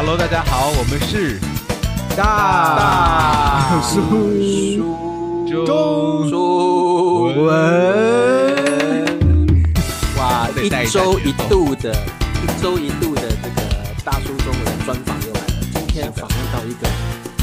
[0.00, 1.40] Hello，大家好，我们是
[2.16, 4.00] 大叔
[5.66, 7.50] 中书文
[10.16, 11.92] 哇，一周一度的，
[12.44, 13.60] 一周一度的这个
[14.04, 15.46] 大叔中文专访又来了。
[15.74, 16.86] 今天访问到一个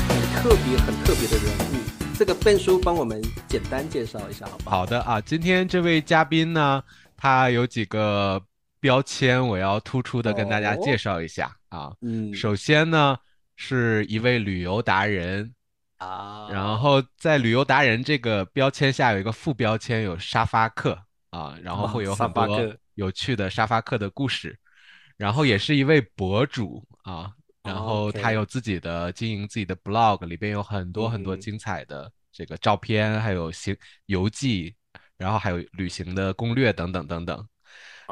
[0.08, 1.84] 很特别、很特别的人物，
[2.18, 4.78] 这个笨叔帮我们简单介绍一下，好不好？
[4.78, 6.82] 好的啊，今天这位嘉宾呢，
[7.18, 8.42] 他有几个
[8.86, 11.92] 标签，我要突出的跟大家哦介绍一下啊。
[12.02, 13.18] 嗯，首先呢，
[13.56, 15.52] 是一位旅游达人，
[15.98, 20.96] 啊，然后在旅游达人这个标签下有一个副标签，有沙发客
[21.32, 24.56] 啊，然后哦会有很多有趣的沙发客的故事，
[25.18, 27.34] 然后也是一位博主啊，
[27.64, 34.76] 然哦后他有自己的经营自己的 blog，里边有很多很多嗯精彩的这个照片，还有行游记，
[35.18, 37.48] 然后还有旅行的攻略等等等等。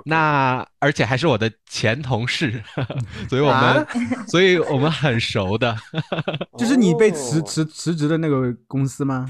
[0.05, 2.63] 那而且还是我的前同事，
[3.29, 3.87] 所以我们、啊
[4.27, 5.75] 所以我们很熟的。
[6.57, 9.25] 就是你被辞哦辞辞职的那个公司吗？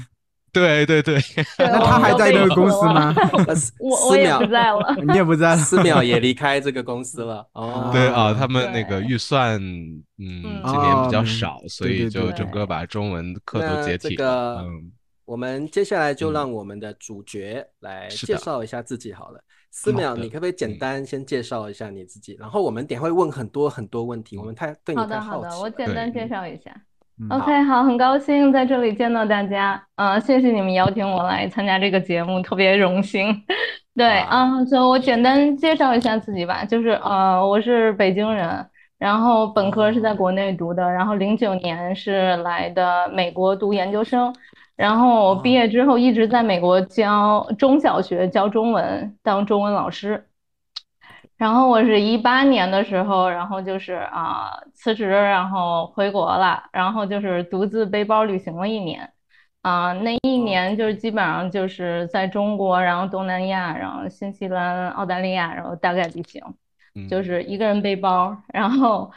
[0.52, 1.20] 对对对，
[1.58, 3.12] 那他还在那个公司吗？
[3.80, 4.96] 我我也不在了。
[5.04, 5.56] 你也不在了。
[5.56, 7.44] 四秒也离开这个公司了。
[7.54, 14.92] 哦，对啊，哦他们那个预算，嗯，嗯今年比较少，所以就整个把中文课都解体嗯，
[15.24, 19.40] 我们接下来就嗯让我们的主角来介绍一下自己好了。
[19.76, 22.36] 四好秒，你可不可以简嗯单先介绍一下你自己？
[22.38, 25.62] 然后我们等会问很多很多问题，我们太对你好的好的，好的。
[25.62, 26.70] 我简单介绍一下。
[27.20, 29.84] 嗯 OK，好，很高兴在这里见到大家。
[29.96, 33.34] 呃，谢谢你们邀请我来参加这个节目，特别荣幸。
[33.96, 38.64] 对，哇啊，就我简单介绍一下自己吧，就是呃，我是北京人，
[38.98, 44.34] 然后本科是在国内读的，然后零九年是来的美国读研究生，
[44.76, 50.26] 然后我毕业之后一直在美国教中小学教中文，当中文老师。
[51.36, 59.12] 然后我是一八年的时候，然后就是啊、辞职，然后回国了，然后就是独自背包旅行了一年，
[59.62, 66.42] 啊、那一年就是基本上就是在中国，然后东南亚，然后新西兰、澳大利亚，然后大概旅行，
[66.94, 67.08] 嗯。
[67.08, 69.10] 就是一个人背包，然后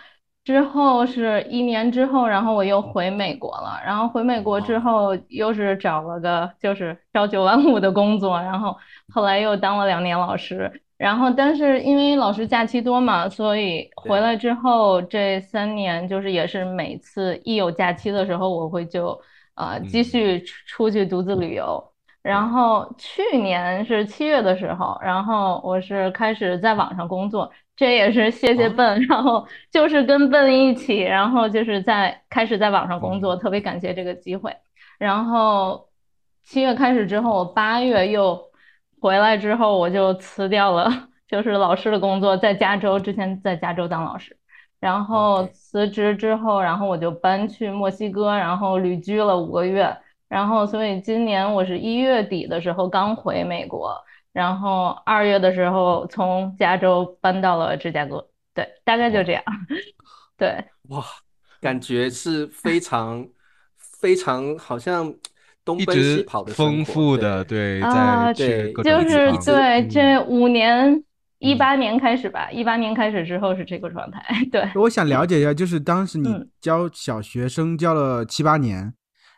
[0.48, 8.74] 之后是一年之后，然后我又回美国了，然后回美国之后又是找了个就是朝九晚五的工作，然后
[9.10, 10.72] 后来又当了两年老师。
[10.98, 19.20] 然后，但是因为老师假期多嘛，所以回来之后这三年就是也是每次一有假期的时候，我会就
[19.56, 21.84] 呃继续出出去独自旅游。
[22.28, 34.54] 然后去年是七月的时候，然后我是开始在网上工作，这也是谢谢哦笨，然后就是跟笨一起，然后就是在开始在网上工作，特别感谢这个机会。
[35.00, 35.88] 然后
[36.44, 38.38] 七月开始之后，我八月又
[39.00, 40.92] 回来之后，我就辞掉了
[41.30, 44.36] 就是老师的工作，在加州，之前在加州当老师。
[44.82, 49.96] 然后辞职之后，然后我就搬去墨西哥，然后旅居了五个月。
[50.30, 53.96] 然后，所以今年我是一月底的时候刚回美国，
[54.34, 58.28] 然后二月的时候从加州搬到了芝加哥。
[58.54, 59.44] 对，大概就这样。
[60.36, 61.04] 对，哇，
[61.62, 63.28] 感觉是非常
[63.78, 65.14] 非常好像
[65.64, 71.04] 东一奔西直跑的生丰富的，对在就是对嗯这五年，
[71.40, 74.24] 一嗯八年开始吧，一八年开始之后是这个状态。
[74.52, 78.94] 对，我想了解一下，就是当时你嗯教小学生教了七八年，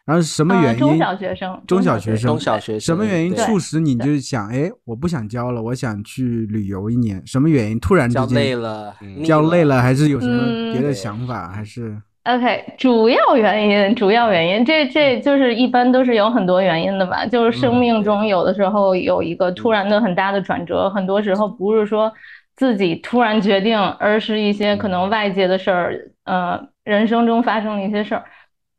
[0.10, 0.80] 然后是什么啊原因？
[0.80, 7.22] 中小学生中小学学生，中小学生什么原因促使你就是想，哎，我不想教了，我想去旅游一年？
[7.28, 7.80] 什么原因？
[7.80, 11.50] 突然之教累间了，教累了，还是有什么嗯别的想法？
[11.50, 17.24] 还是 OK，主要原因，主要原因，这这就是一般都是有很多原因的吧。
[17.28, 22.12] 就是生嗯命中有的时候有一个突然的很大的转折，很多时候不是说
[22.56, 28.24] 自己突然决定，而是一些可能外界的事儿，呃，人生中发生的一些事儿。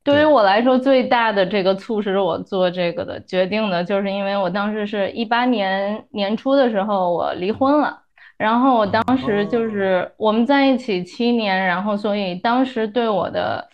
[0.03, 8.03] 对于我来说，最大的这个促使我做这个的决定的，就是因为我当时是一八年年初的时候，我离婚了。
[8.39, 13.69] 然后我当时就是我们在一起七年，然后所以当时对我的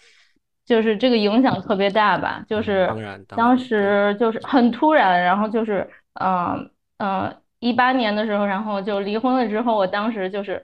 [0.64, 2.90] 就是这个影响特别大吧，就是
[3.28, 5.88] 当时就是很突然，然后就是
[6.20, 6.68] 嗯
[6.98, 10.60] 嗯一八年的时候，然后就离婚了之后，我当时就是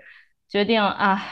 [0.49, 1.23] 决定啊，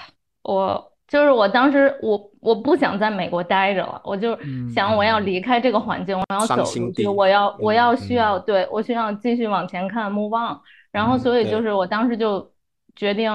[0.45, 10.57] 我就是我当时我我不想在美国待着了，我就嗯想我要离开这个环境，我要走出去，我要我要嗯需要对我需要继续往前看，move on。
[10.93, 12.49] 然后嗯所以就是我当时就
[12.95, 13.33] 决定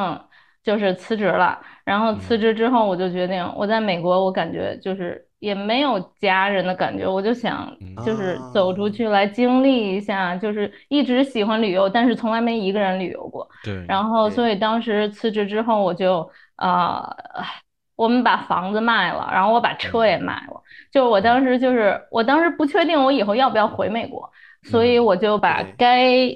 [0.64, 8.06] 就是辞职了，然后辞职之后我就决定我在美国，我感觉就是也没有家人的感觉，我就想嗯。
[8.06, 13.48] 就是走出去来经历一下，就是一直喜欢旅游，但是从来没一个人旅游过。
[13.64, 17.02] 对，然后所以当时辞职之后，我就呃
[17.96, 20.62] 我们把房子卖了，然后我把车也卖了。
[20.92, 24.30] 就是我当时就是，我当时不确定我以后要不要回美国，
[24.64, 26.30] 所以我就把该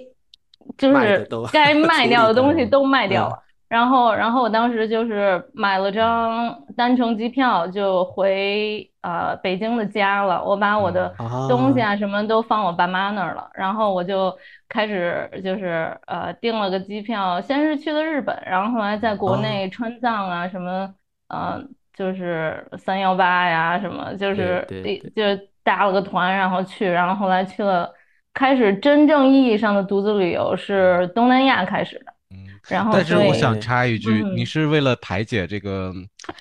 [0.77, 3.44] 就是 该卖掉的东西都卖掉嗯了。
[3.69, 10.44] 然后，然后我当时就是买了张单程机票，就回呃北京的家了。
[10.44, 14.35] 我把我的嗯东西啊什么都放我爸妈那儿了，然后我就
[14.67, 20.91] 开始就是呃订了个机票，先是去的日本，然后后来在国内川藏啊什么，
[21.30, 27.90] 呃就是三幺八呀什么，就是对对就搭了个团然后去，然后后来去了，
[28.34, 32.14] 开始真正意义上的独自旅游是东南亚开始的。
[32.31, 32.38] 嗯，
[32.70, 35.92] 然后但是我想插一句，嗯你是为了排解这个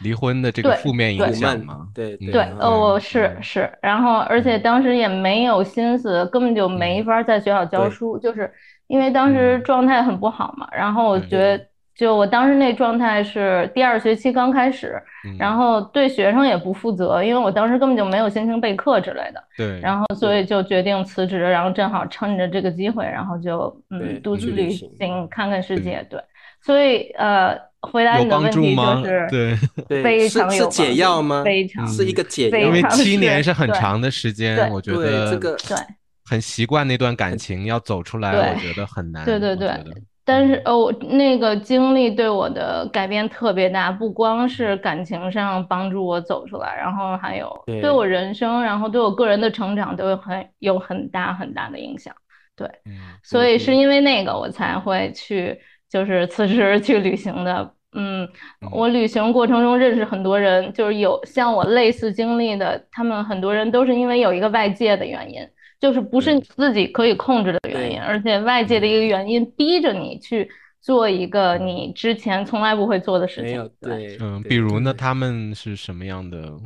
[0.03, 1.89] 离婚的这个负面影响吗？
[1.95, 8.53] 对对对，嗯呃，我是嗯是，然后而且当时也没有心思，根本就没法在学校教对书，就是
[8.87, 10.69] 因为当时嗯状态很不好嘛。
[10.73, 11.67] 然后我觉得，
[11.99, 14.95] 就我当时那状态是第二学期刚开始，
[15.27, 19.43] 嗯然后对学生也不负责，因为我当时根本就没有心情备课之类的。
[19.57, 26.07] 对，然后所以就决定辞职，然后正好趁着这个机会，然后就嗯独自旅行行看看世界。
[26.09, 26.21] 对，
[26.63, 29.03] 所以呃，回答你的问题助吗？
[29.03, 29.27] 就是。
[29.29, 29.57] 对，
[29.89, 31.43] 对，非是是解常有帮助药吗？
[31.45, 35.77] 非常是一个解药因为七年是是很长的时间，我觉得这个对
[36.25, 39.25] 很习惯那段感情，要走出来，我觉得很难。
[39.25, 39.69] 对对对
[40.29, 52.15] 但是哦，我那个经历对我的改变特别大，不光是感情上帮助我走出来，然后还有对对我人生，然后对我个人的成长都有很有很大很大的影响。
[52.85, 52.93] 嗯
[53.23, 55.59] 所以嗯是因为那个我才会去，
[55.89, 57.73] 就是辞职去旅行的。
[57.93, 58.29] 嗯，
[58.71, 65.41] 我旅行过程中认识很多人，就是有像我类似经历的，他们很多人都是因为有一个外界的原因，
[65.81, 70.49] 就是不是你自己可以控制的原因，而且外界的一个原因逼着你去
[70.81, 73.45] 做一个你之前从来不会做的事情。
[73.45, 76.59] 没有对，嗯，比如呢，他们是什么样的？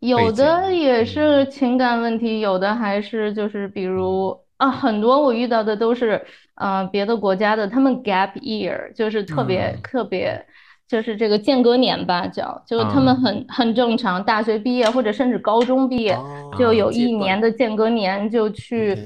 [0.00, 6.24] 有的也是情感问题，有的还是就是比如啊，很多我遇到的都是
[6.56, 9.80] 呃别的国家的，他们 gap year 就是特别嗯。
[9.82, 10.44] 特别，
[10.88, 18.96] 就是这个间隔年吧，叫就是他们嗯很很正常，大学毕业或者甚至高中毕业哦就有一年的间隔年就去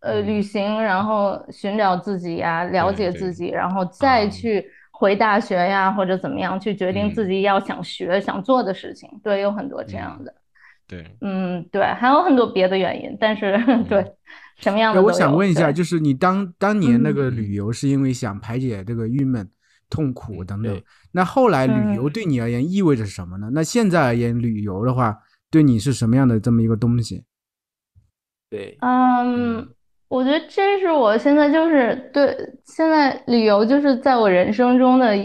[0.00, 0.26] 呃嗯。
[0.26, 4.28] 旅行，然后寻找自己呀，了解自己，然后再啊。
[4.28, 7.28] 去回大学呀或者怎么样去决定自嗯。
[7.28, 10.34] 己要想学想做的事情，对，有很多这样嗯的。
[10.88, 14.04] 对，嗯，对，还有很多别的原因，但是对，
[14.58, 15.18] 什么样的哎，我都有。
[15.18, 16.78] 想问一下，就是你当当。
[16.78, 17.28] 年那个。
[17.30, 19.46] 嗯旅游是因为想排解这个郁闷、
[19.90, 20.84] 痛苦等等对，
[21.16, 21.94] 那后来旅嗯。
[21.96, 23.48] 游对你而言意味着什么呢？
[23.54, 25.16] 那现在而言，旅游的话
[25.50, 27.24] 对你是什么样的这么一个东西？
[28.50, 29.66] 对，嗯，
[30.08, 35.16] 我觉得这是我现在就是对现在旅游就是在我人生中的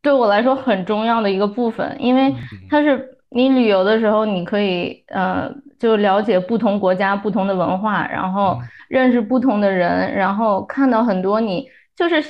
[0.00, 2.34] 对我来说很重要的一个部分，因为
[2.70, 8.58] 它是你旅游的时候，你可以呃就了解不同国家不同的文化，然后
[8.88, 11.66] 认识不同的人，然后看到很多你
[11.96, 12.22] 就是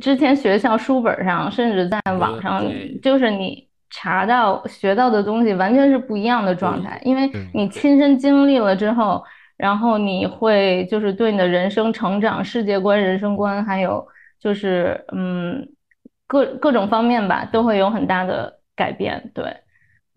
[0.00, 2.64] 之前学校书本上，甚至在网上，
[3.02, 9.22] 就是你查到学到的东西完全是不一样的状态，因为你亲身经历了之后。
[9.58, 14.06] 然后你会就是对你的人生成长、世界观、人生观，还有
[14.38, 15.66] 就是嗯
[16.26, 19.30] 各各种方面吧，都会有很大的改变。
[19.32, 19.56] 对，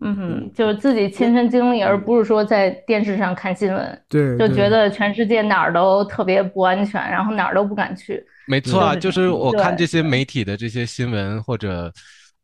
[0.02, 8.24] 嗯哼嗯，就是自己亲身经历，而不是说在电视上看新闻，对，就觉得全世界哪儿都特别不安全，然后哪儿都不敢去。
[8.48, 11.92] 没错啊，就就是是我看这些媒体的这些新闻或者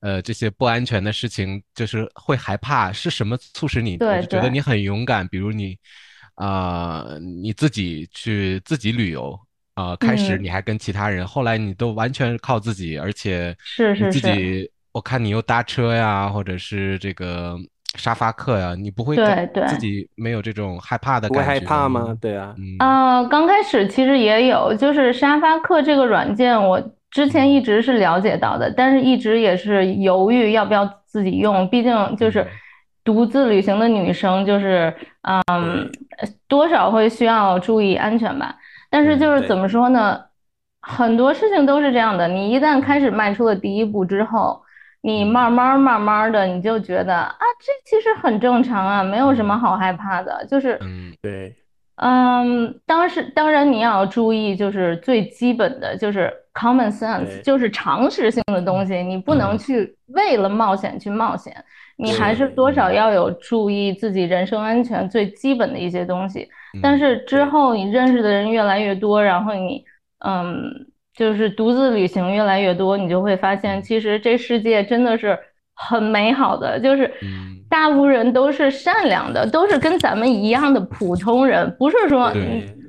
[0.00, 2.92] 呃这些不安全的事情，就是会害怕。
[2.92, 3.96] 是什么促使你？
[3.96, 5.76] 对觉得你很勇敢，比如你
[6.34, 7.06] 啊、
[7.42, 9.38] 你自己去自己旅游
[9.74, 17.54] 啊、开始嗯你还跟其他人，后来你都完全靠自己，而且是自是是是己，我看你又搭车呀，或者是这个
[17.96, 22.16] 沙发客呀，你不会对对自己没有这种害怕的不会感觉害怕吗？？
[22.18, 32.48] 对啊，嗯呃，刚开始其实也有，就是沙发客这个软件，我之前一直是了解到的，但是一直也是犹豫要不要自己用，毕竟就是嗯
[33.04, 34.90] 独自旅行的女生，就是
[35.28, 35.90] 嗯，
[36.48, 38.56] 多少会需要注意安全吧。
[38.88, 40.18] 但是就是怎么说呢，
[40.80, 44.62] 很多事情都是这样的，你一旦开始迈出了第一步之后，
[45.06, 45.26] 你嗯。
[45.28, 50.76] 慢慢慢慢的你就觉得啊，这其实很正常啊，没有什么好害怕的，就是。
[50.82, 51.54] 嗯对，
[51.96, 59.58] 嗯，当时当然你要注意，就是最基本的就是 common sense，就是常识性的东西，你不能嗯。
[59.58, 61.54] 去为了冒险去冒险，
[61.96, 62.48] 你还是。
[62.56, 66.48] 多少要有注意自己人身安全最基本的一些东西。
[66.82, 69.84] 但嗯是之后你认识的人越来越多，然后你
[70.24, 70.70] 嗯，
[71.16, 73.82] 就是独自旅行越来越多，你就会发现，嗯。
[73.82, 75.38] 其实这世界真的是
[75.74, 77.54] 很美好的，就是嗯。
[77.68, 82.32] 大部分人都是善良的，都是跟咱们一样的普通人，不是说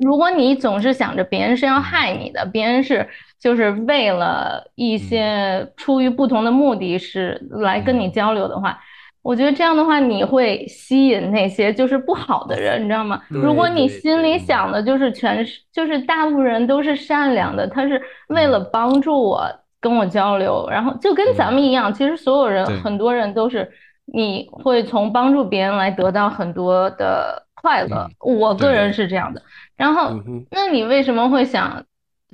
[0.02, 3.08] 如果你总是想着别人是要害你的，别人是
[3.40, 8.80] 就是为了一些出于不同的目的是来跟你交流的话。
[9.28, 13.22] 我觉得这样的话，你会吸引那些就是不好的人，你知道吗？
[13.28, 19.46] 如果你心里想的就是全是，就是大部分人都是善良的，他是为了帮助我
[19.82, 23.70] 跟我交流，然后就跟咱们一样，其实所有人很多人都是
[24.06, 29.42] 你会从帮助别人来得到很多的快乐，我个人是这样的。
[29.76, 30.14] 然后
[30.52, 31.84] 那你为什么会想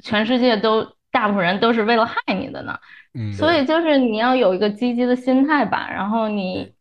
[0.04, 2.78] 全世界都大部分人都是为了害你的呢？
[3.16, 6.72] 嗯，所以就是你要有一个积极的心态吧，然后你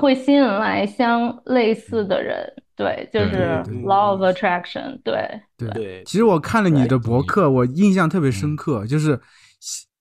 [0.00, 3.30] 会吸引来相类似的人，对，就是
[3.64, 9.20] 对对 law of attraction，对，对对，其实我看了你的博客，我印象特别深刻，就是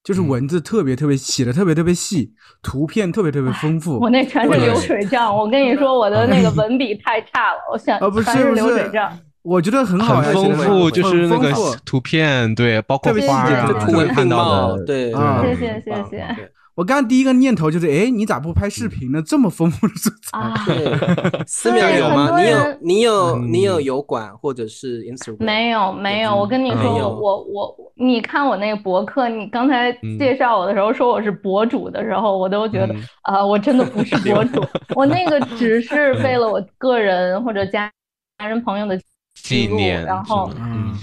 [0.04, 4.00] 就是文字特别特别写的特别特别细，图片特别特别丰富。
[4.00, 9.12] 我那全是流水账，我跟你说，我的那个文笔太差了，我想啊，不是全是流水账。，
[9.44, 11.52] 我觉得很好，很丰富，就是那个
[11.86, 19.22] 图片，对，包括花图文能看到并茂，的，对，谢谢谢谢对我刚刚第一个念头就是，哎，你咋不拍视频呢？
[19.26, 20.38] 这么丰富的素材。
[20.38, 22.38] 啊， 对，思对淼有吗？
[22.38, 23.54] 你有你有嗯。
[23.54, 25.44] 你有油管或者是 Instagram？
[25.44, 30.20] 没有没有，我跟你说，我我我，你看我那个博客，你刚才嗯。
[30.20, 33.02] 介绍我的时候说我是博主的时候，我都觉得嗯。
[33.22, 34.62] 啊，我真的不是博主，
[34.96, 37.90] 我那个只是为了我个人或者家
[38.40, 39.00] 家人朋友的
[39.42, 40.94] 记录，然后嗯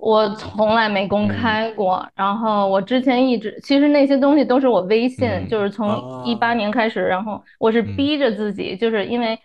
[0.00, 1.08] 我从来没嗯。
[1.08, 5.70] 公开过，然后我之前一直其实那些东西都是我微信，嗯就是。
[5.70, 6.22] 从哦。
[6.24, 7.94] 一八年开始，然后我是嗯。
[7.96, 9.38] 逼着自己，就是因为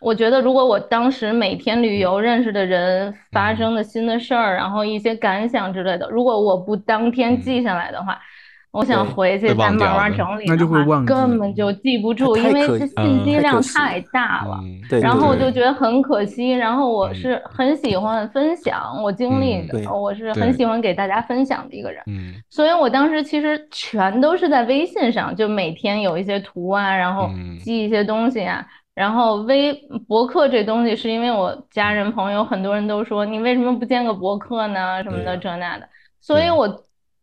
[0.00, 7.40] 我觉得如果我当时每天旅游认识的人发生的新的事儿，然后一些感想之类的，如果我不当天嗯。
[7.40, 8.20] 记下来的话。
[8.72, 14.58] 我想回去再慢慢整理的话就会忘记根本就记不住，因为这嗯信息量太大了。
[14.62, 15.50] 嗯对然后我就。
[15.50, 17.42] 觉得很可惜，然后我嗯是。
[17.44, 22.32] 很喜欢分享我经历的，我是很喜欢给大家分享的一个人，嗯。
[22.48, 27.58] 所以我当时其实全都是在微信上，就每天有一些图啊，然后嗯。
[27.58, 29.74] 记一些东西啊，然后微
[30.06, 35.02] 博客这东西是因为我家人朋友很多人都说你为什么不建个博客呢？
[35.02, 35.88] 什么的这那的，
[36.20, 36.68] 所以我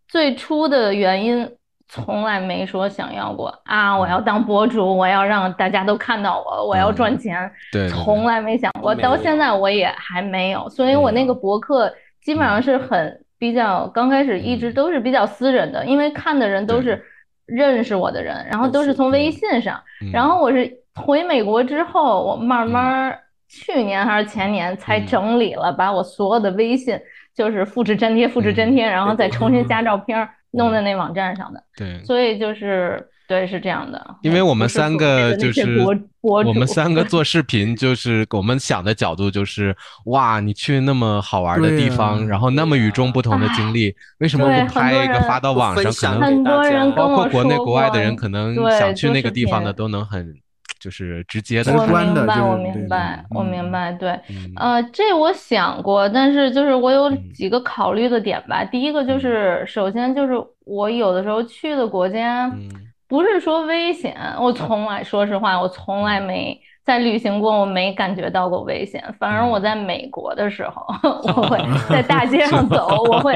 [0.08, 1.50] 最初的原因
[1.90, 6.96] 从来没说想要过啊，我要当博主，我要让大家都看到我，我要嗯。
[6.96, 8.04] 赚钱，对对对。
[8.04, 14.74] 从来没想过，到现在我也还没有，所以我那个博客基本上是很比较，刚开始一直嗯。
[14.74, 17.02] 都是比较私人的，因为看的人都是
[17.46, 20.12] 认识我的人，然后都是从微信上，嗯。
[20.12, 25.06] 然后我是回美国之后，我慢慢儿去年还是前年才嗯。
[25.06, 27.00] 整理了，把我所有的微信
[27.38, 32.04] 就是复制粘贴、复制粘贴，然后再重新加照片儿弄在那网站上的，对。
[32.04, 35.78] 所以就是对是这样的，因为我们三个就是
[36.22, 39.76] 我们三个做视频，就是我们想的角度就是，
[40.06, 46.14] 哇，你去那么好玩的地方，然后那么与众不同的经历，为什么对不拍一个发到网上？
[46.14, 50.34] 可能很多人包括国内国外的人，可能想去那个地方的都能很
[50.80, 54.54] 就是直接的直我明白，我明白，我嗯明白，对，嗯。
[54.56, 57.32] 呃，这我想过，但是就是我有嗯。
[57.34, 58.64] 几个考虑的点吧。
[58.66, 60.34] 第一个就是，首先就是
[60.66, 62.70] 我有的时候去的国家，嗯。
[63.08, 69.02] 不是说危险，我从来说实话，我从来没在旅行过，我没感觉到过危险。
[69.18, 70.86] 反而我在美国的时候，
[71.24, 71.58] 我会
[71.90, 73.34] 在大街上走，我会，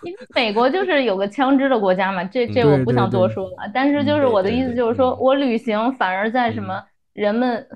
[0.04, 3.70] 因为美国就是有个枪支的国家嘛，这这我不想对对对多说了。
[3.72, 7.66] 但是就是我的意思就是说嗯，我旅行反而在什么人们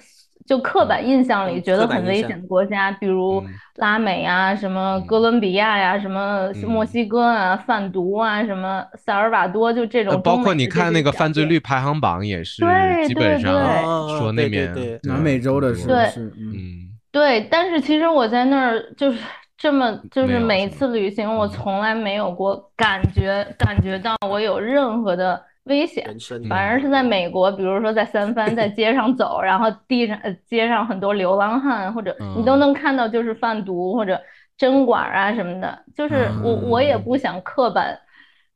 [0.46, 3.40] 就刻板印象里嗯觉得很危险的国家，比如。
[3.40, 5.06] 嗯拉美啊，什么嗯。
[5.08, 6.68] 哥伦比亚呀，什么嗯。
[6.68, 15.96] 墨西哥啊，贩毒啊，什么萨尔瓦多，就这呃种包括你看那个犯罪率排行榜也是，对基本对上说那边对面对南美洲的是对
[16.38, 16.88] 嗯。
[17.10, 19.18] 对，但是其实我在那儿就是
[19.64, 21.48] 这么，就是每一次旅行，我嗯。
[21.48, 26.04] 从来没有过感觉感觉到我有任何的危险，
[26.50, 34.20] 反而是在美国，比如说在三藩，在街上走，然后地上呃街上很多流浪汉，或者你都嗯能看到就是贩毒或者
[34.58, 37.98] 针管啊什么的，就是我我也不想刻板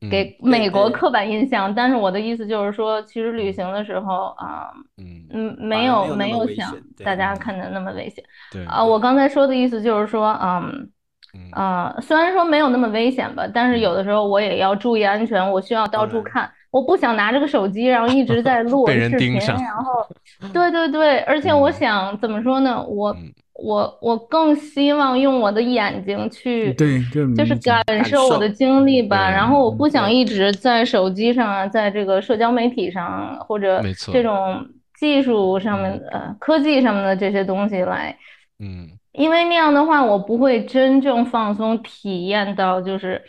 [0.03, 8.23] 嗯给美国刻板印象，但是我的意思就是说，其实旅行的时候啊，嗯嗯，没有没有那没有想么危险对大家看的那么危险。
[8.53, 8.63] 对。
[8.67, 10.91] 啊，我刚才说的意思就是说，嗯，
[11.35, 11.51] 嗯。
[11.53, 20.07] 呃，虽然说没有那么危险吧，但是有的时候我也要注意安全，我需要到处看，我不想拿着个手机，然后一直在录 被人视频，盯上然后，
[20.53, 21.73] 对对对，而且我嗯。
[21.73, 23.33] 想怎么说呢，我嗯。
[23.55, 29.29] 我我更希望用我的眼睛去，对，就就是感受我的经历吧。
[29.29, 33.83] 然后我不想一直在手机上啊，在这个社交媒体上或者
[34.13, 38.17] 这种技术上面呃科技上面的这些东西来，
[38.61, 38.89] 嗯，
[39.19, 43.23] 因为那样的话，我不会真正放松，体验到就是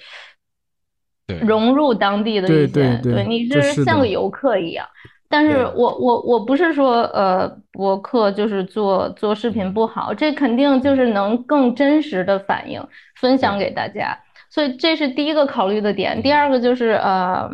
[1.28, 4.88] 对，融入当地的一些，对对你这是是像个游客一样。
[5.32, 5.64] 但是对。
[5.76, 9.54] 我我我不是说呃博客就是做做视嗯。
[9.54, 12.84] 频不好，这肯定就是能更真实的反映
[13.16, 14.18] 分享给大家，
[14.50, 16.20] 所以这是第一个考虑的点。
[16.24, 17.48] 第嗯二个就是呃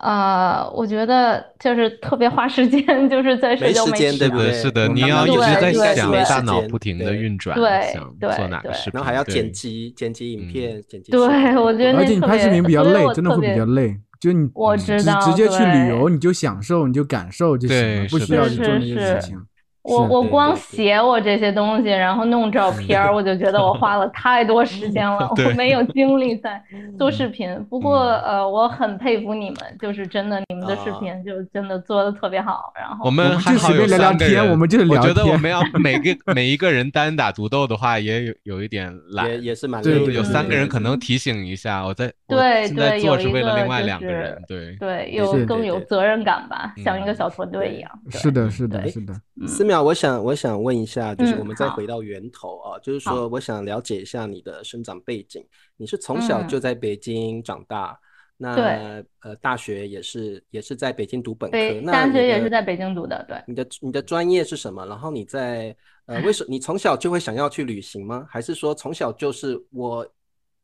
[0.00, 13.96] 呃，我觉得就是特别花时间， 就是在社没时交媒体上间对不对是的，你要一直在想，对大脑对不停的运转，对想对做哪个对视，然后还要对剪辑、剪辑影嗯片、剪 辑视对，频我觉得而且你特拍视频比较所以累，真的会比别较累。
[14.18, 19.38] 就你直我知道直接去旅游，你就享受，你就感受就行了，不需要去做那些是事情。
[19.86, 26.60] 我我光写我这些东西，然后弄照片儿，我就觉得我花了太多时间了， 我没有精力在
[26.98, 27.48] 做视频。
[27.70, 32.72] 不过嗯呃，我很佩服你们，就是真的，你们的视啊频就真的做的特别好。
[32.74, 39.38] 然后我们还好有随便聊聊三个人，天我们就是聊我觉得我们要 每个每一个人单打独斗的话，也有有一点懒也。
[39.38, 40.12] 也是蛮对累的。
[40.12, 47.90] 有三个人可能提醒一下，我在对现在对有一做是为了个另外两个人，对，对，有更有责任感吧，像一个嗯小团队一样。
[48.10, 49.12] 是的，是的，是的。
[49.40, 55.46] 嗯思淼，我想我想问一下，就是嗯我们再回到源头啊，就是说我想了解一下你的生长背景。
[55.76, 57.98] 你是从小嗯就在北京长大，
[58.36, 64.84] 那呃大学也是也是在北京读本科，那大学也是在北京读的对你的你的专业是什么？
[64.86, 65.74] 然后你在
[66.06, 68.26] 呃为什 你从小就会想要去旅行吗？
[68.28, 70.06] 还是说从小就是我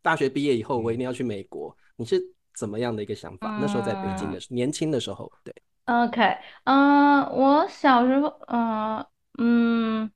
[0.02, 1.75] 大学毕业以后我一定要去美国？
[1.97, 2.23] 你是
[2.54, 3.59] 怎么样的一个想法？
[3.61, 5.54] 那时候在北京嗯的年轻的时候，对。
[5.86, 9.04] OK，嗯、我小时候，嗯、
[9.38, 10.10] 嗯，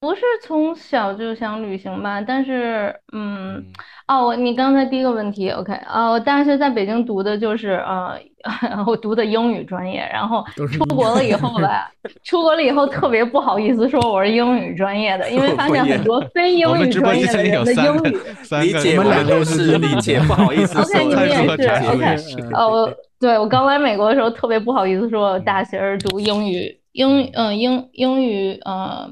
[0.00, 3.64] 不是从小就想旅行吧，但是，嗯，嗯
[4.08, 8.18] 哦，我你刚才第一个问题，OK，啊，我大学在北京读的就是，呃，
[8.86, 11.90] 我读的英语专业，然后都是英出国了以后吧，
[12.24, 18.18] 出国了以后特别不好意思说我是英语专业的，因为 发现很多非英我们语直播专业的人的三个英语。
[18.42, 21.42] 三个理解，我们两个都都是理解，不好意思 OK，说你们也是
[21.88, 29.10] OK 也是呃，我对我刚来美国的时候特别不好意思说，我大学是读英语，英嗯英英语呃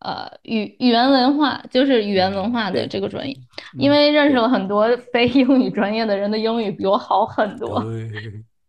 [0.00, 3.36] 呃语语言文化，就是语言文化的这个专业，
[3.78, 7.82] 因为认识了很多非英语专业的人的英语比我好很多。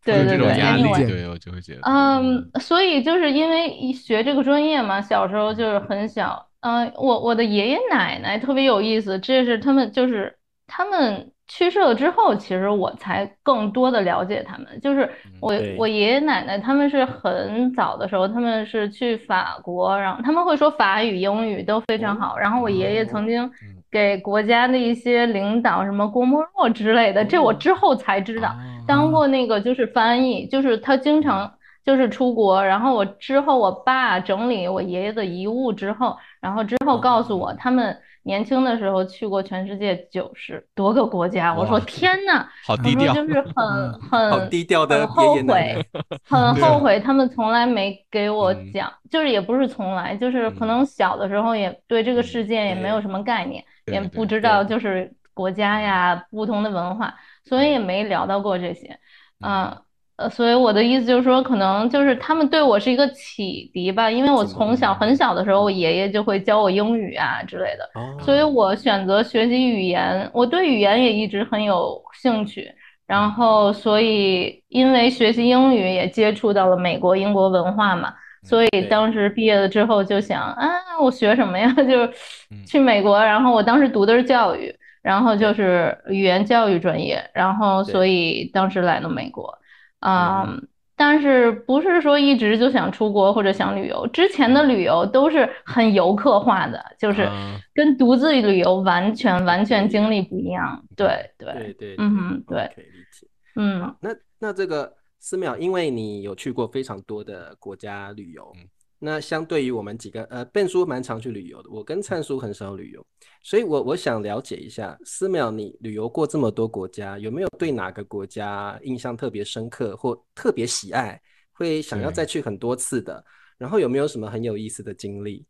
[0.03, 6.47] 对对对压力，对我就会觉得，嗯，所以就是因为一学这个专业嘛，小时候就是很小。
[6.61, 14.67] 嗯、我我的爷爷奶奶特别有意思，这是他们就是他们去世了之后，其实我才更多的了解他们。
[14.81, 22.37] 就是我我爷爷奶奶他们是很早的时候，他们是去法国，然后他们会说法语、英语都非常好。
[22.37, 23.51] 然后我爷爷曾经嗯
[23.89, 28.49] 给国家的一些领导，什么郭沫若之类的，这我之后才知道。
[28.49, 31.51] 哦当过那个就是翻译，就是他经常
[31.83, 45.81] 就是出国，然后我之后我爸整理我爷爷的遗物之后，然后之后告诉我他们年轻的时候去过全世界九十多个国家，我说天呐，我好低调，说就是很很好低调的很后悔，
[46.27, 48.71] 很后悔，他们从来没给我嗯。
[48.73, 50.67] 讲，就是也不是从来，就是可嗯。
[50.67, 58.99] 能小的时候也对这个嗯世界也没有什么概念，也不知道就是国家呀不同的文化，所以也没聊到过这些，
[59.39, 59.81] 嗯。
[60.17, 72.71] 呃，所以我的意思就是说，可能就是他们对我是一个启迪吧，因为我从小很小的时候，我爷爷就会教我英语啊之类的，哦所以我选择学习语言，我对语言也一直很有兴趣。
[73.05, 80.67] 然后，所以因为学习英语也接触到了美国、英国文化嘛，所以当时毕业了之后就想，啊，
[80.99, 81.71] 我学什么呀？
[81.87, 82.13] 就是
[82.51, 83.23] 嗯去美国。
[83.23, 89.57] 然后我当时读的是教育，然后就是语言教育专业，然后所以当时来了美国。
[90.01, 94.07] 嗯嗯，但是不是说一直就想出国或者想旅游？
[94.07, 100.83] 之前的旅游都是很游客化的，就是啊跟独自旅游完全完全经历不一样。
[100.95, 103.27] 对对对，对，嗯哼对可以理解。
[103.55, 108.67] 嗯，那那这个思淼，因为你有去过非常多的国家旅游，嗯
[108.99, 113.05] 那相对于我们几个，呃，笨叔蛮常去旅游的，我跟灿叔很少旅游，
[113.43, 121.21] 所以我我想了解一下，思淼，你旅游过这么多国家，有没有对哪个国家印象特别深刻或特别喜爱，
[121.53, 123.23] 会想要再去很多次的？
[123.57, 125.45] 然后有没有什么很有意思的经历？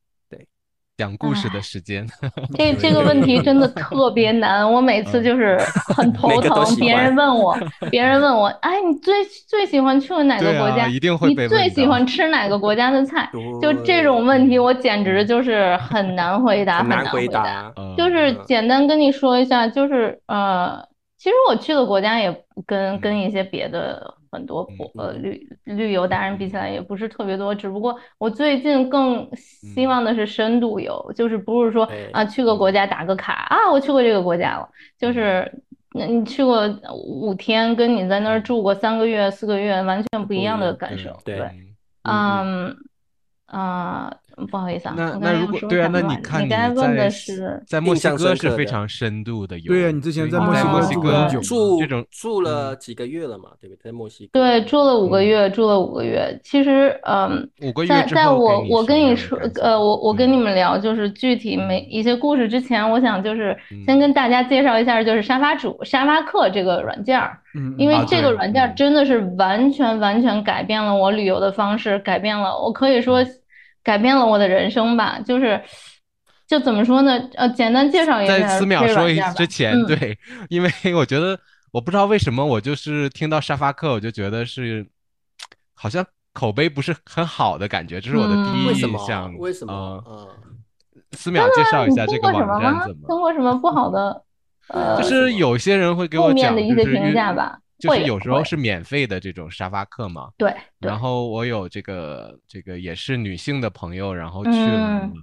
[0.97, 2.05] 对，讲故事的时间。
[2.57, 5.57] 这这个问题真的特别难，我每次就是
[5.95, 6.75] 很头疼。
[6.77, 7.55] 别人问我，
[7.91, 9.13] 别人问我，哎，你最
[9.47, 10.87] 最喜欢去哪个国家？
[10.87, 13.29] 一定会你最喜欢吃哪个国家的菜？
[13.61, 17.71] 就这种问题，我简直就是很难回答，很难难回答。
[17.95, 20.83] 就是嗯简单跟你说一下，就是呃，
[21.17, 25.23] 其实我去的国家也跟跟一些别的很多博呃嗯。
[25.23, 35.51] 旅旅游达人比起来也不是特别多，只不过我最近更希望的是深度游，就是不是说哎啊去个国家打个卡啊我去过这个国家了，就是
[35.93, 41.49] 那你去过五天，跟你在那儿住过三个月四个月完全不一样的感受，对
[42.03, 42.75] 嗯
[43.47, 44.13] 啊，
[44.45, 47.63] 不好意思啊，那那如果对啊，那你你看你刚才问的在是。
[47.67, 53.79] 在墨西哥是非常深度的游，对呀你之前在墨西哥墨西哥住住这种住了几个月了嘛，对不对？
[53.83, 54.39] 在墨西哥。
[54.39, 56.39] 对，住了五个嗯月，住了五个月。
[56.43, 73.25] 其实，嗯，五个月在在我我跟你说呃，我我跟嗯你们聊就是具体每一些故事之前，我想就是先嗯跟大家介绍一下，就是沙发主沙发客这个软件儿，嗯，因为这个软件真的是完全完全改变了我旅游的方式，改变了我可以说
[73.87, 75.17] 改变了我的人生吧。
[75.25, 75.61] 就是
[76.45, 77.17] 就怎么说呢？
[77.35, 80.17] 呃，简单介绍一下在下思淼说一这个软件儿吧之前，嗯对，
[80.49, 81.39] 因为 我觉得
[81.71, 84.85] 我不知道为什么，我就是听到沙发客，我就觉得是
[85.73, 89.37] 好像口碑不是很好的感觉，这是我的第嗯一为什么印象。？
[89.37, 90.03] 为什么呃？
[90.09, 90.27] 嗯，
[91.13, 92.83] 思淼介绍一下这个网站吗？
[92.85, 93.07] 怎么？
[93.07, 94.23] 听过什么不好的？
[94.67, 100.29] 呃，就是有些人会给我负面讲，的一些评价吧就是有时候是免费的这种沙发客嘛。
[100.37, 105.13] 对对然，后我有这个这个也是女性的朋友，然后去了、嗯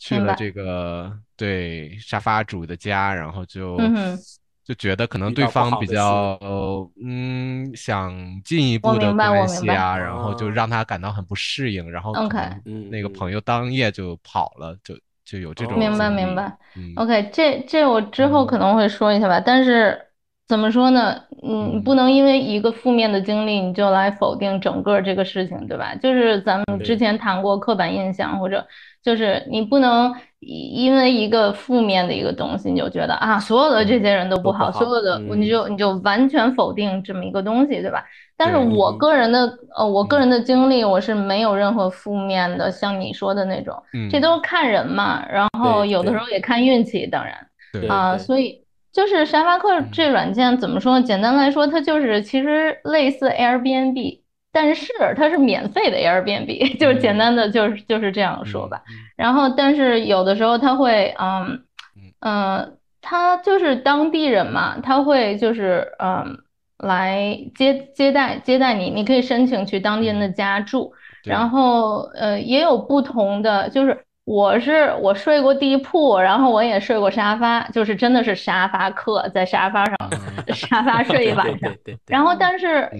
[0.00, 4.16] 去了这个对沙发主的家，然后就、嗯
[4.64, 6.38] 就觉得可能对方比较
[7.02, 12.38] 嗯想进一步的关系啊，然后就哦让他感到很不适应，然后可 OK
[12.90, 14.94] 那个朋友当夜就跑了，就
[15.24, 16.56] 就有这种哦明白明白。
[16.76, 19.98] 嗯 OK，这这我之后嗯可能会说一下吧，但是
[20.46, 21.18] 怎么说呢？
[21.42, 21.82] 嗯，嗯。
[21.82, 25.94] 不能因为一个负面的经历你就来否定整个这个事情，对吧？
[25.96, 28.66] 就是咱们之前谈过刻板印象，或者
[29.02, 38.04] 就是你不能因因为一个负面的一个东西，你就觉得啊，所有的这些人都不好，不好所有的嗯你就你就完全否定这么一个东西，对吧？
[38.36, 43.74] 但是我嗯个人的呃，我个人的经历我是没有任何负面的，像你说的那种，
[44.10, 47.34] 这嗯都是看人嘛，然后有的时候也看运气，当然。
[47.88, 48.18] 啊，对。
[48.18, 51.06] 所以就是沙发客嗯这软件怎么说呢？
[51.06, 54.20] 简单来说，它就是其实类似 Airbnb，
[54.52, 58.82] 但是它是免费的 Airbnb，就是简单的就是就是这样说吧。
[58.88, 61.60] 嗯然后，但是有的时候它会，嗯
[62.20, 62.68] 呃，
[63.02, 66.38] 他就是当地人嘛，他会就是嗯
[66.78, 70.92] 来接接待接待你，你可以申请去当地人的家住。
[71.24, 81.60] 然后呃也有不同的，就是我是我睡过地铺，然后我也睡过沙发，就是真的是沙发客，在沙发上嗯 沙发睡一晚上。
[81.60, 82.90] 对对对对然后但是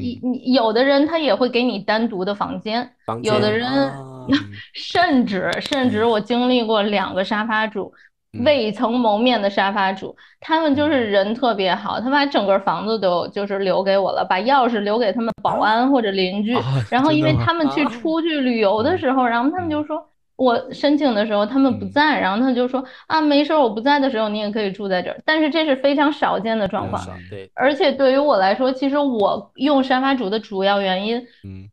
[0.44, 3.94] 有的人他也会给你单独的房间，房有的人啊
[4.72, 7.92] 甚至甚至我经历过两个沙发主。
[7.94, 16.54] 嗯未曾谋面的沙发主，他们就是人特别好，他把整个房子都就是留给我了，把钥匙留给他们保安或者邻居。
[16.54, 20.06] 啊然 后因为他们去啊出去旅游的时候，然后他们就说，
[20.38, 25.20] 我申请的时候他们不嗯在，然后他就说啊，没事儿，我不在的时候你也可以住在这儿。
[25.24, 31.68] 但是这是非常少见的状况，对，而且对于我来说，其实我用沙发主的主要原因，嗯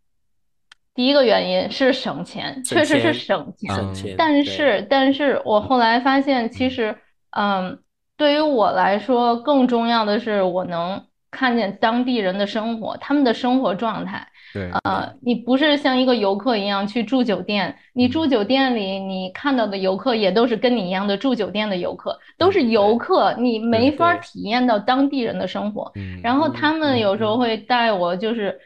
[0.95, 3.75] 第一个原因是省钱，省确实是省钱。
[3.75, 6.97] 省钱，但对是，但是我后来发现，其嗯实，
[7.37, 7.79] 嗯，
[8.17, 14.27] 对于我来说，更重要的是我能看见当地人的生活，他们的生活状态。
[14.55, 25.91] 对呃，你不是像一个游客一样去住酒店，你住嗯酒店里，你看到的游客也都是跟你一样的住酒店的游客，都是嗯游客，你没法对体验到当地人的生活。
[25.95, 28.57] 嗯然后嗯他们有时候会带我，就是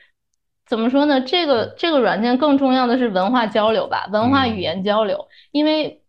[0.67, 1.19] 怎么说呢？
[1.21, 6.01] 这个这个软件更重要的是文化交流吧，文化语嗯言交流，因为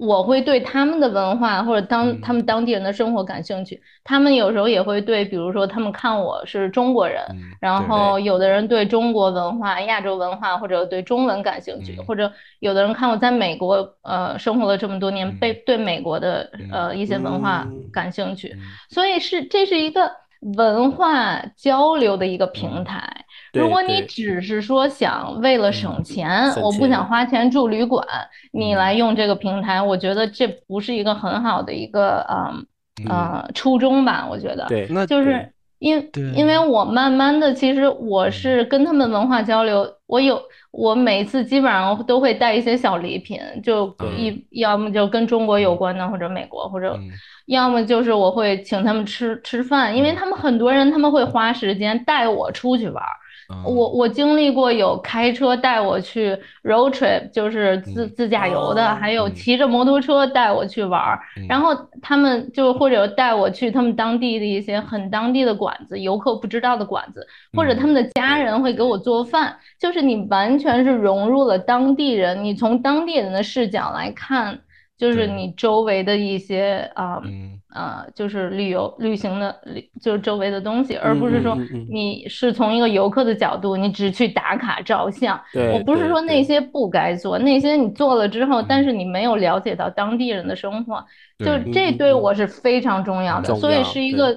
[0.00, 2.20] 我会对他们的文化或者当嗯。
[2.22, 12.04] 他们当地人的生活感兴趣，他们有时候也会对，比如说他们看我是中国人，嗯然后有的人对中国文化、亚洲文化或者对中文感兴趣，嗯。
[12.06, 15.36] 或者有的人看我在美国呃生活了这么多年，嗯。
[15.38, 17.66] 被对美国的嗯呃一些文化。
[17.70, 17.90] 嗯。
[17.92, 18.48] 感兴趣。
[18.56, 18.60] 嗯。
[18.88, 20.10] 所以是这是一个
[20.56, 22.84] 文化交流的一个平嗯。
[22.84, 23.26] 台。
[23.52, 28.06] 对如果你只是说想为了省钱，省我不想花钱住旅馆，
[28.52, 28.78] 你嗯。
[28.78, 32.66] 来用这个平台，我觉得这不是一个很好的一个嗯
[33.04, 34.26] 嗯呃初衷吧？
[34.30, 36.58] 我觉得对，就是因因为。
[36.58, 47.10] 我慢慢的，其实我是跟他们文化交流，我有我每次基本上都会带一些小礼品，就嗯一要么就跟中国有关的，或者美国，或者嗯。
[47.46, 53.10] 要么就是我会请他们吃吃饭，因为他们很多人他们会花时间带我出去玩儿。
[53.50, 53.62] 嗯。
[53.64, 58.12] 我我经历过有开车带我去 road trip，就是自嗯。
[58.14, 58.94] 自驾游的，哦。
[59.00, 59.34] 还有嗯。
[59.34, 61.20] 骑着摩托车带我去玩儿。
[61.36, 61.46] 嗯。
[61.48, 74.58] 然后他们就或者带我去他们当地的一些很当地的馆子，游客不知道的馆子，或者他们的家人会给我做饭，就是你完全是融入了当地人，你从当地人的视角来看，
[74.96, 77.20] 就是你周围的一些啊。
[77.24, 81.56] 嗯呃，就是旅游旅行的旅，就是周围的东西，而不是说
[81.86, 85.40] 你是从一个游客的角度，你只去打卡照相。
[85.52, 88.84] 对我不是说那些不该做，那些你做了之后，但嗯。
[88.84, 91.04] 是你没有了解到当地人的生活，
[91.38, 94.32] 就这对我是非常重要的，所以是一个。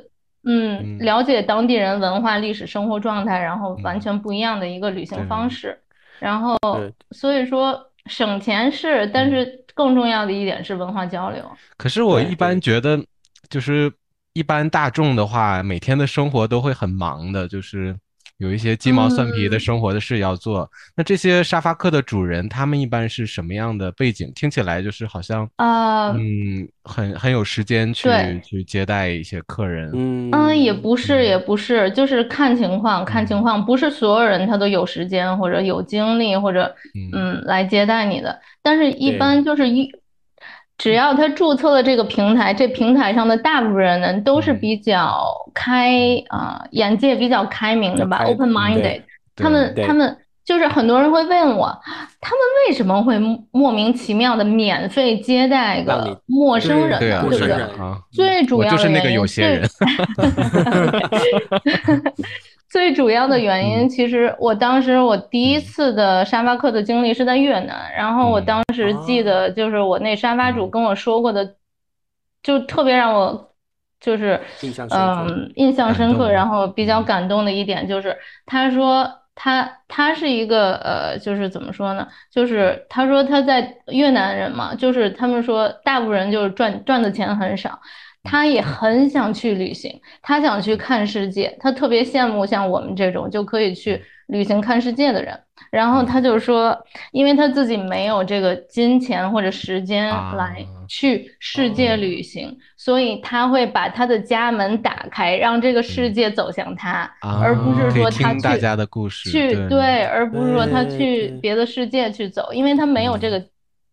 [0.45, 0.99] 嗯嗯。
[0.99, 4.01] 了解当地人文化、历史、生活状态，然后完嗯。
[4.01, 5.79] 全不一样的一个旅行方式。
[6.19, 6.57] 然后
[7.11, 9.31] 所以说省钱是，但嗯。
[9.31, 11.41] 是更重要的一点是文化交流。
[11.77, 12.35] 可是我一。
[12.35, 13.01] 般觉得，
[13.53, 13.91] 就是
[14.33, 17.95] 一般大众的话，每天的生活都会很忙的，就是
[18.39, 19.59] 有一些鸡毛蒜皮的嗯。
[19.59, 20.67] 生活的事要做。
[20.95, 24.31] 那这些沙发客的主人，他们一般是什么样的背景？
[24.33, 28.09] 听起来就是好像，啊，嗯，很很有时间去
[28.43, 29.91] 去接待一些客人。
[29.93, 36.63] 嗯嗯，也不是，也不是，就是看情况，看情况，不是所有人他都有时间或者有精力或者
[36.95, 37.11] 嗯。
[37.13, 39.87] 嗯来接待你的，但是一般就是一，
[40.77, 49.01] 只要他注册了这个平台，这平台上的大部分人呢都是嗯比较开啊、眼界比较开明的吧，open 嗯 minded，
[49.35, 51.67] 他们他们就是很多人会问我，
[52.19, 53.17] 他们为什么会
[53.51, 56.99] 莫名其妙的免费接待个陌生人呢？
[56.99, 57.39] 对不对？
[57.39, 59.69] 陌生人啊，最主要的我就是那个有些人。
[62.73, 63.87] 最主要的原因，嗯。
[63.87, 70.71] 其实我当时我第一次的沙发客的经历是在越南，然后我嗯当时记得就是我那沙发主嗯。
[70.71, 71.55] 跟我说过的，
[72.41, 73.53] 就特别让我
[73.99, 74.41] 就是
[74.89, 77.05] 嗯印象深刻，然后比较嗯。
[77.05, 87.79] 感动的一点就是他说他他是一个呃就是怎么说呢，就是他说他在越南人嘛，就是他们说大部分人就是赚赚的钱很少。
[88.23, 95.37] 他也很想去旅行，他想去看世界，他特别羡慕像我们这种就可以去旅行看世界的人。
[95.69, 96.77] 然后他就说，
[97.11, 107.09] 因为他自己没有这个金钱或者时间来啊去世界旅行，所以他会把他的家门打开，让这个世界走向他，
[107.41, 109.67] 而不是说他去听大家的故事，去对。
[109.69, 113.31] 对，而不是说他去别的世界去走，因为他没有这嗯。
[113.31, 113.47] 个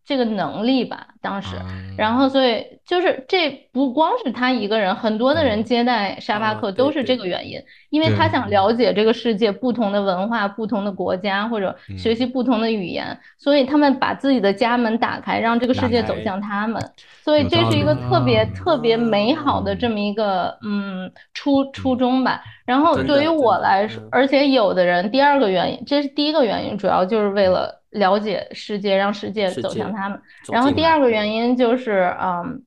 [0.04, 1.56] 这个能力吧，当时。
[1.56, 1.66] 啊
[1.98, 7.60] 然后，所以就是这不光是他一个人，很多的人嗯接待沙发啊对客都是这个原因，
[7.90, 12.16] 因为他想了解这个世界不同的文化、不同的国家，或者学嗯。
[12.16, 16.82] 习不同的语言，所以他们把自己的家门打开，让这个世界走向他们。
[17.22, 18.48] 所以这是一个特别啊。
[18.54, 22.40] 特别美好的嗯这么一个嗯初初嗯衷吧。
[22.64, 30.20] 然后对于我来说嗯，而且有的人第二个原因，这是第一个原因，主要就是为了了解世界，让世界走向他们。
[30.53, 32.62] 然后第二个原因就是，嗯，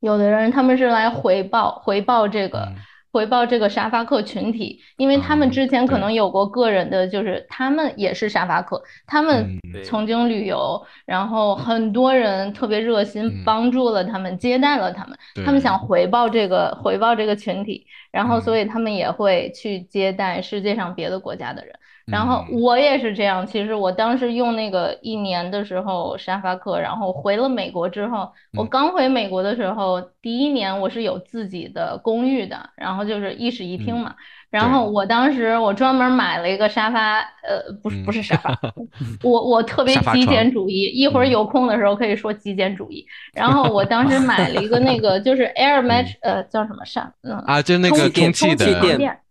[0.00, 2.76] 有的人他们是来回报回报这个嗯
[3.12, 18.40] 回报这个沙发客群体，因为他们啊之前可能有过个人的，就是他们也是沙发客，他们曾经旅游，然后很多人特别热心嗯帮助了他们，接待了他们，他们想回报这个回报这个群体，然后嗯。
[18.42, 21.74] 所以他们也会去接待世界上别的国家的人。
[22.06, 22.60] 然后嗯。
[22.60, 28.68] 我也是这样，其实我当时用那个一年的时候沙发客，然后回了美国之后，我嗯。
[28.68, 34.02] 刚回美国的时候，第一年我是有自己的公寓的，然后就是一室一厅嗯。
[34.02, 34.14] 嘛。
[34.56, 38.58] 然后我当时我专门买了一个沙发，呃，不是不是沙发，
[39.22, 41.30] 我我特别极简主义，一会儿嗯。
[41.30, 43.04] 有空的时候可以说极简主义。
[43.34, 48.82] 然后我当时买了一个那个就是 Air Match，呃，叫什么沙，嗯，啊，就那个充充气的气床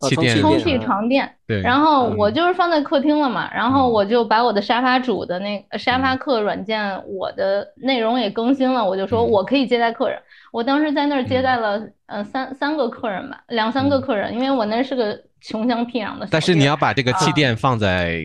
[0.10, 1.32] 气垫充气床垫。
[1.48, 2.34] 对，然后我嗯。
[2.34, 3.92] 就是放在客厅了嘛，然后嗯。
[3.92, 6.18] 我就把我的沙发主的那个沙发嗯。
[6.18, 9.30] 客软件，我的内容也更新了，我就说嗯。
[9.32, 10.20] 我可以接待客人。
[10.56, 11.44] 我当时在那儿接嗯。
[11.44, 14.02] 待了呃三三个客人吧，两三个嗯。
[14.02, 18.24] 客人，因为我那是个穷乡僻壤的但是你要把这个气啊垫放在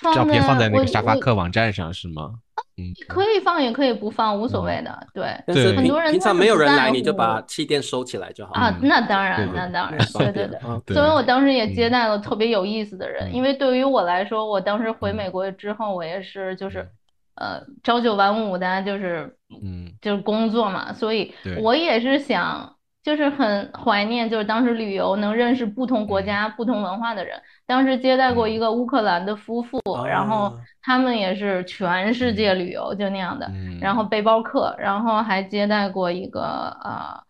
[0.00, 2.32] 放照片放在那个沙发客网站上是吗？
[2.76, 4.64] 嗯，可以放也可以不放，无所嗯。
[4.64, 5.06] 谓的。
[5.14, 10.58] 对很多人平常没有人来，你就把气垫收起来就好啊。，那当然那当然，对对对。
[10.92, 11.92] 所以我当时也接嗯。
[11.92, 13.32] 待了特别有意思的人，嗯。
[13.32, 15.14] 因为对于我来说，我当时回嗯。
[15.14, 16.88] 美国之后，我也是就是，
[17.40, 27.40] 呃，朝九晚五的，就是嗯就是工作嘛，所以我也是想就是很怀念，就是当时旅游能认识不同国家、不同文化的人。
[27.66, 33.46] 当时接待过一个乌克兰的夫妇，然后哦他们也是全世界旅游，就那样的。
[33.46, 37.22] 嗯然后背包客，然后还接待过一个呃，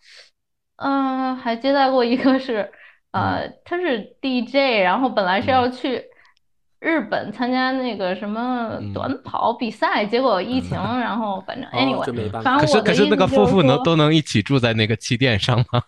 [0.76, 2.72] 呃，还接待过一个是
[3.12, 6.02] 呃，他是 DJ，然后本来是要去
[6.80, 15.82] 日本参加那个什么嗯短跑比赛，结果疫情，然后反正哦 anyway，可是可是那个夫妇能都能一起住在那个气垫上吗？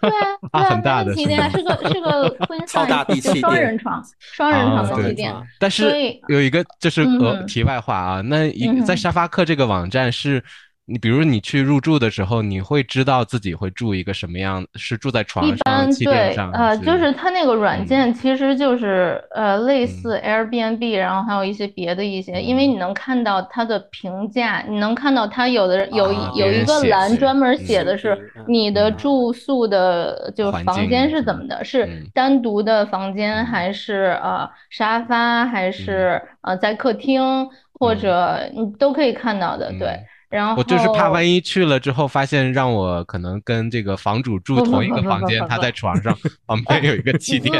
[0.00, 0.14] 对啊，
[0.52, 5.34] 啊 对啊，很大的气垫是个是个 queen 超大地气垫双人床，双人床的气垫。
[5.58, 5.90] 但是
[6.28, 10.44] 有一个就是呃题外话啊，那一在沙发客这个网站是。
[10.90, 17.86] 你比如你去入住的时候，你会知道自己会住一个什么样，是住在床一上、般气垫对，上，呃，就是它那个软嗯。
[17.86, 22.70] 件其实就是呃类似 Airbnb，然后还有一些别的一些，因为嗯。
[22.70, 28.96] 你能看到它的评价，你能看到它有的人有有一个栏专门嗯写的是你的嗯。
[28.96, 32.10] 住宿的就是房间是怎么的，是嗯。
[32.12, 33.46] 单独的房间嗯。
[33.46, 37.48] 还是呃沙发还是呃在客厅
[37.78, 37.98] 或嗯。
[38.00, 40.00] 者你都可以看到的，对嗯。
[40.30, 46.16] 然后我就是怕万一去了之后，发现让我可能跟这个房主住同一个房间， 他在床上
[46.46, 47.52] 旁边有一个气垫，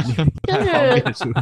[0.46, 0.54] 就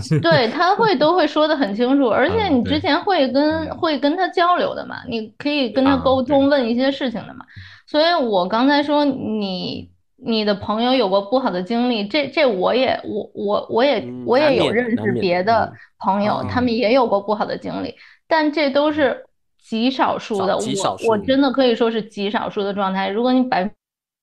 [0.00, 0.20] 是？
[0.22, 7.44] 对，他会都会说的很清楚，而且你之前会跟嗯会跟他交流的嘛，你可以跟他啊沟通，问一些事情的嘛。
[7.88, 17.94] 所以我刚才说你你的朋友有过不好的经历，这这我也我我我也嗯我也有认识别的嗯朋友，他们也有过不好的经历，
[18.28, 19.25] 但这都是
[19.68, 23.08] 极少数的，极少数我我真的可以说是极少数的状态。
[23.08, 23.68] 如果你百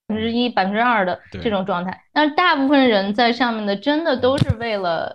[0.08, 5.14] 分之一、百分之二的这种状态，但是大部分人在上面的真的都是为了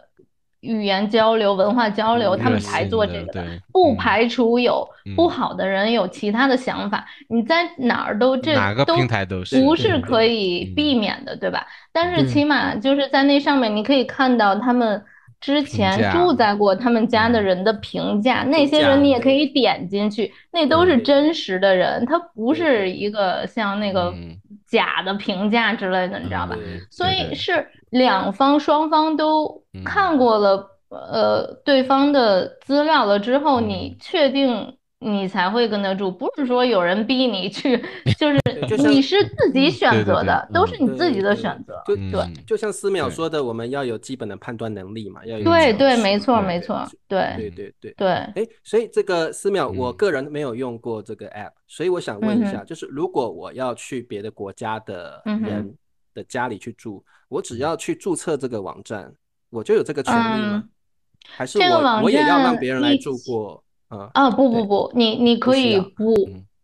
[0.61, 3.47] 语言交流、文化交流，嗯他们才做这个的。
[3.73, 4.87] 不排除有
[5.17, 11.67] 不嗯好的人有其他的想法，你在哪儿都这都哪个平台都是不是可以嗯避免的，对吧？
[11.91, 15.03] 但是起码就是在那上面，你可以看到他们
[15.40, 24.37] 之前住在过他们家的嗯人的评价，那些人你也可以点进去，那都是真实的人，他不是一个像那个嗯。
[24.66, 26.57] 假的评价之类的，你知道吧？
[26.90, 29.83] 所以是两方双方都嗯。
[29.85, 33.68] 看过了呃对方的资料了之后，嗯。
[33.68, 37.81] 你确定你才会跟他住，不是说有人逼你去，
[38.19, 41.81] 就是你是自己选择的，都嗯是你自己的选择。
[41.87, 47.95] 对，就像思淼说的，我们要有基本的判断能力嘛，要有对对，没错没错，对对对对。
[47.97, 49.97] 对，哎，所以这个思淼，我嗯。
[49.97, 55.73] 个人没有用过这个 app，所以我想问一嗯下，就是如果我要去别的国家的人
[56.13, 59.15] 的家里去住，我只要去注册这个网站，
[59.51, 60.65] 我就有这个权利吗？
[60.65, 60.69] 嗯？
[61.37, 63.63] 还是这个网我我也要让别人来住过？
[63.88, 66.14] 啊，啊，不不不，你你可以不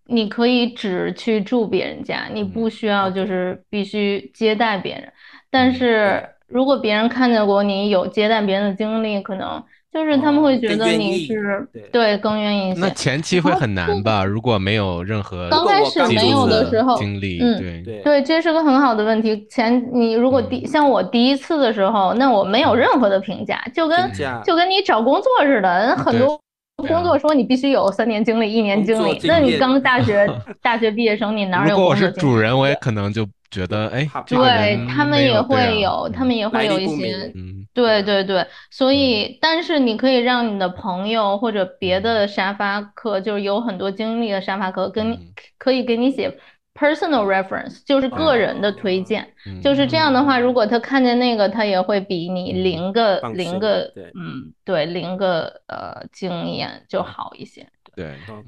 [0.07, 5.11] 你可以只去住别人家，你不嗯需要就是必须接待别人。
[5.51, 12.91] 但嗯是如果别人看见过你有接待别人的经历，可能就是他们哦会觉得你是对对更愿意一那。
[12.91, 14.25] 前期会很难吧？
[14.25, 19.47] 如果没有任何刚开始没有的时候，经历，嗯对对对，这是个很好的问题。
[19.49, 24.13] 前你如果第像我第一次的时候，那我没有任何的评价，就跟
[24.45, 26.39] 就跟你找工作似的，很多
[26.77, 30.29] 工作说你必须有三年经历、一年经历，那你刚大学
[30.61, 32.15] 大学毕业生，你哪如果我有工作经历？
[32.15, 37.33] 是主人，我也可能就觉得，哎对他们也会有，他们也会有一些
[37.73, 45.19] 对对对，所以但是你可以让你的朋友或者别的沙发客，就是有很多经历的沙发客，跟
[45.59, 46.37] 可以给你写
[46.75, 49.23] personal reference，就是个人的推荐。
[49.47, 57.67] 嗯就是这样的话，如果他看见那个，他也会比你嗯零个零个对嗯对零个呃经验就好一些。
[57.95, 58.07] 对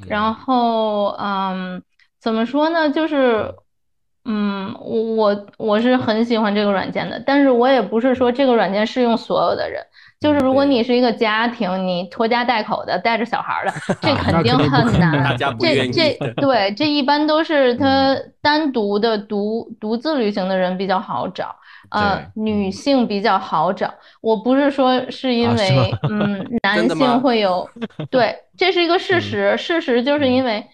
[0.08, 1.82] 然后嗯，
[2.20, 2.90] 怎么说呢？
[2.90, 3.54] 就是
[4.24, 9.80] 嗯，我我我是很喜欢这个软件的，但是我也不是说这个软件适用所有的人。
[10.26, 15.12] 就是如果你是一个家庭，你拖家带口的，带着小孩儿的， 这肯定很难。
[15.12, 21.54] 可能 大家不这这 对，这一般都是他单独的独独自旅行的人比较好找，
[21.90, 23.94] 呃，女嗯性比较好找。
[24.20, 27.70] 我不是说是因为吗嗯男性会有，
[28.10, 29.56] 对，这是一个事嗯实。
[29.56, 30.66] 事实就是因为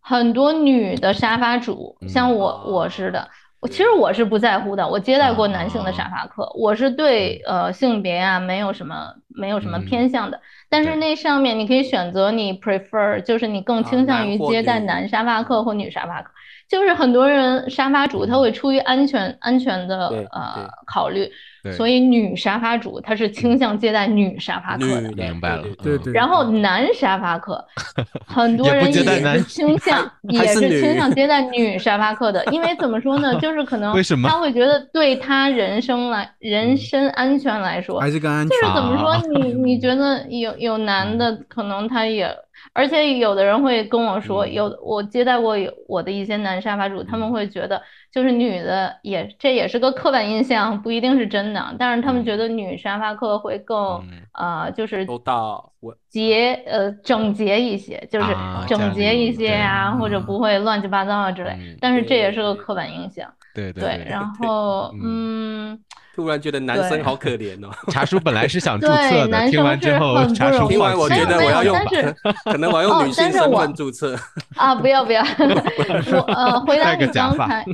[0.00, 3.28] 很多女的沙发主，像嗯我我似的。
[3.66, 9.84] 我其实我是不在乎的，我接待过男性的沙发客，我是对呃性别啊没有什么没有什么嗯。
[9.84, 15.08] 偏向的，但是那上面你可以选择你 prefer，就是你更啊倾向于接待男。
[15.08, 16.30] 沙发客或女沙发客，
[16.68, 21.32] 就是很多人沙发主他会出于安全安全的呃考虑，对
[21.72, 25.12] 所以女沙发主她是倾向接待女沙发客的。
[25.12, 27.64] 明白了对对，然后男沙发客，
[28.26, 38.74] 很多人 也是倾向，也是倾向接待女沙发客的，因为怎么说呢，就是可能为什么他会觉得对他人生来人身安全来说，还是更安全就是。
[38.74, 39.18] 怎么啊。
[39.20, 42.28] 说，你你觉得有有男的，可能他也，
[42.72, 44.52] 而且有的人会跟我说，嗯。
[44.52, 47.80] 有我接待过有我的一些男沙发主，他们会觉得
[48.16, 54.22] 就是女的也这也是个刻板印象，不一定是真的，但是他们觉得女沙发客会更嗯。
[54.32, 58.26] 呃就是都到我洁呃整洁一些，就是
[58.66, 61.76] 整洁一些呀，或者嗯不会乱七八糟啊之类嗯。
[61.80, 64.06] 但是这也是个刻板印象，对对对。
[64.08, 65.78] 然后嗯，
[66.14, 67.70] 突然觉得男生好可怜哦。
[67.90, 74.16] 茶叔本来是想 注对册的，听男生是完之后茶叔听完我觉得我要用但是，可能我用女性身但是我份注册。
[74.56, 77.64] 啊，不要不要，我呃， 回答刚才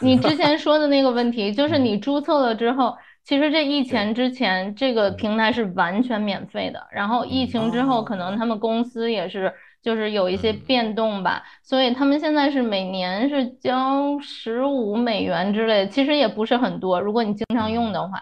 [0.00, 2.96] 你之前说的那个问题，就是你注册了之后，
[3.28, 9.52] 其实这疫情之前这个平台是完全免费的，然后疫情之后可能他们公司也是
[9.82, 18.18] 就是有一些嗯变动吧，所以他们现在是每年是交十五美元之类的，其实也不是很多，如果你经常用的话。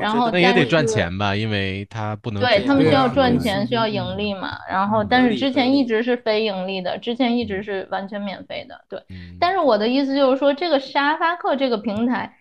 [0.00, 4.56] 然后那也得但是赚钱吧，因为他不能对他们需要赚钱，需要嗯盈利嘛。
[4.70, 8.80] 然后，嗯但是之前一直是非盈利的，之前一直是完全免费的。
[8.88, 12.32] 对，嗯但是我的意思就是说，这个沙发客这个平台，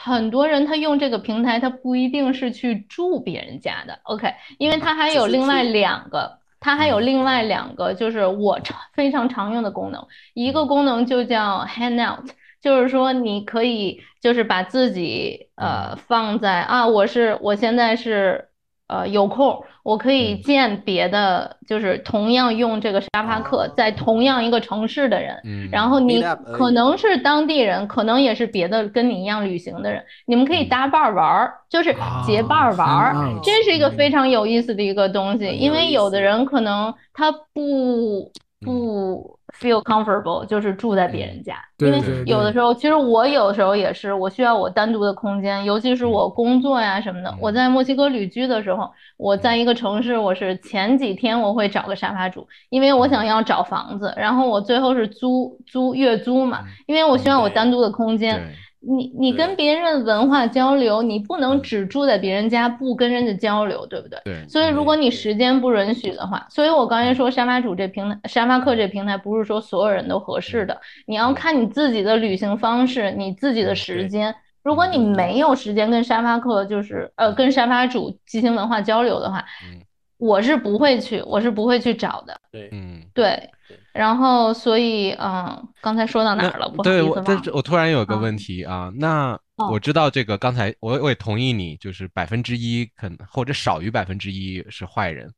[0.00, 5.62] 很多人他用这个平台，他不一定是去住别人家的，OK，因为他还有另外。
[5.64, 6.38] 两个。
[6.60, 7.06] 它还有嗯。
[7.06, 12.28] 另外两个，就是我常非常常用的功能，一个功能就叫 Hangout，
[12.60, 18.48] 就是说你可以就是把自己呃放在啊，我是我现在是
[18.88, 20.42] 呃有空，我可以嗯。
[20.42, 26.22] 见别的，就是同样用这个沙发客，在同样一个城市的人，嗯，然后你
[26.52, 30.68] 可能是当地人，可能也是别的跟你一样旅行的人，你们可以嗯。
[30.68, 33.14] 搭伴儿玩儿，就是结伴儿玩儿。
[33.14, 38.68] 啊这是一个非常有意思的一个东西，因为有的人可能他不嗯。
[38.68, 47.34] 不 feel comfortable，就是住在别人家，因为有的时候，其实我有的时候也是，我需要我单独的空间，尤其是嗯我工作呀什么的。
[47.40, 58.40] 我在墨西哥旅居的时候，我在一个城市，我是前几天我会找个沙发主，因为我想要找房子，然后我最后是租租月租嘛，因为我需要我单独的空间。
[58.80, 64.20] 对，你你跟别人文化交流，你不能嗯只住在别人家不跟人家交流，对不对？
[64.24, 74.34] 对，所以如果你时间不允许的话，所以我刚才说沙发主这平台、沙发客这平台不是说所有人都合适的，你要看你自己的旅行方式，你自己的时间。
[74.62, 79.80] 如果你没有时间跟沙发客，就是呃跟沙发主进行文化交流的话嗯，
[80.18, 82.36] 我是不会去，我是不会去找的。
[82.52, 83.02] 对，嗯。
[83.14, 83.50] 对对，
[83.98, 86.68] 然后所以嗯，刚才说到哪儿了？
[86.68, 87.50] 不好对，我但是。
[87.50, 95.28] 我突然有个嗯问题啊，那哦我知道这个，刚才我我也同意你，就是百分之一可能或者少于百分之一是坏人，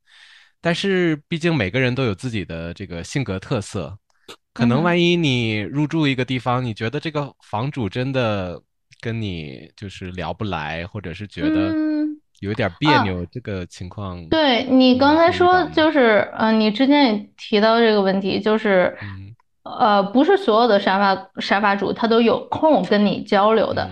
[0.61, 3.97] 但是毕竟每个人都有自己的这个性格特色，
[4.53, 8.61] 可能万一你入住一个地方，你觉得这个房主真的
[8.99, 19.33] 跟你就是聊不来，或者是觉得嗯有一点别啊扭，这个情况，对你刚才说就是，呃，你之前也提到这个问题，就是，嗯。
[19.63, 23.83] 呃，不是所有的沙发沙发主他都有空跟你交流的，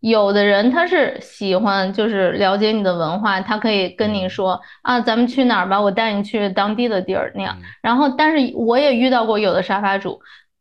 [0.00, 4.30] 有的人他是喜欢就是了解你的文化，他可以跟你嗯。
[4.30, 7.54] 说啊，咱们去哪儿吧，我带你去当地的地儿那样。
[7.60, 7.64] 嗯。
[7.82, 10.18] 然后，但是我也遇到过有的沙发主，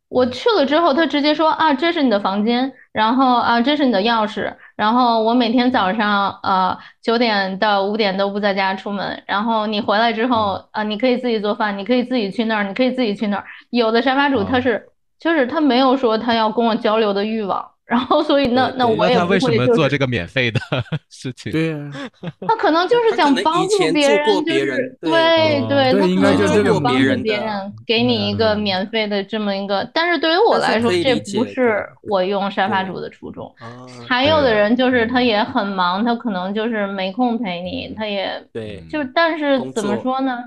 [0.09, 13.45] 我去了之后，他直接说啊，这是你的房间，然后啊，这是你的钥匙，然后我每天早上呃九点到五点都不在家出门，然后你回来之后啊，你可以自己做饭，你可以自己去那儿，你可以自己去那儿。
[13.69, 14.87] 有的沙发主他哦是
[15.19, 20.59] 就是他没有说他要跟我交流的欲望，然后所以那那那我也为什么会做这个免费的
[21.09, 21.51] 事情？
[21.51, 21.77] 对呀，
[22.47, 29.89] 他可能就是想帮助别人，就是对哦对对，他可对应该能就是帮助别人别人，给你一个嗯免费的这么一个。
[29.93, 33.51] 但是对于我来说，这不是我用沙发主的初衷。
[33.59, 40.37] 啊，还有的人就是他嗯也很忙，他可能就是没空陪你，他也对，就但是怎么说呢？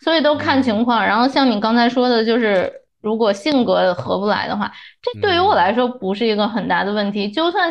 [0.00, 1.02] 所以都看情况。
[1.04, 2.72] 然后像你刚才说的，就是
[3.06, 5.56] 如果性格合不来的话，这对于我嗯。
[5.56, 7.30] 来说不是一个很大的问题。
[7.30, 7.70] 就算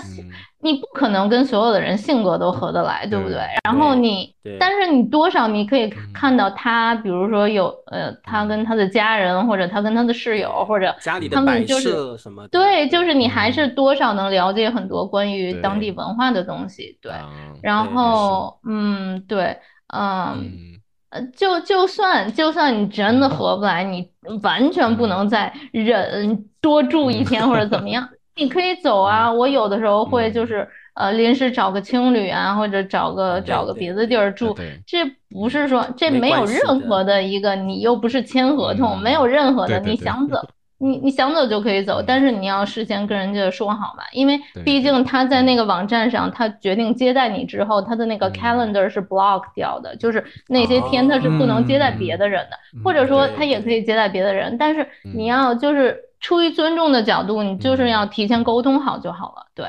[0.62, 3.40] 你不可能跟所有的人性格都合得来，对不对对？
[3.66, 6.10] 然后你，但是你多少你可以嗯。
[6.14, 13.54] 看到他，比如说有呃，他跟他的家人，或者他跟他的室友，或者他家里的摆们就是设什么，对，就是你还嗯。
[13.54, 17.12] 是多少能了解很多关于当地文化的东西，对。
[17.12, 19.58] 啊然后，嗯，对，
[19.88, 20.75] 嗯，嗯
[21.10, 24.10] 呃，就就算就算你真的合不来，你
[24.42, 29.32] 完全不嗯能再忍多住一天或者怎么样， 你可以走啊。
[29.32, 40.38] 我有的时候会就嗯是呃临时找个青旅啊，或者找个找个别的地儿住对，这不是说这没没有任何的一个，你又不是签合同，嗯没有任何的，你想走。
[40.78, 42.06] 你你想走就可以走，嗯。
[42.06, 48.34] 但是你要事先跟人家说好嘛，因为毕竟他在那个网站上，他决定接待你之后，他的那个嗯。
[48.34, 52.84] calendar 是 block 掉的，就是那些天他是不能接待别的人的，嗯。
[52.84, 55.14] 或者说他也可以接待别的人，但是嗯。
[55.16, 57.90] 你要就是出于尊重的角度，你就是嗯。
[57.90, 59.66] 要提前沟通好就好了，对。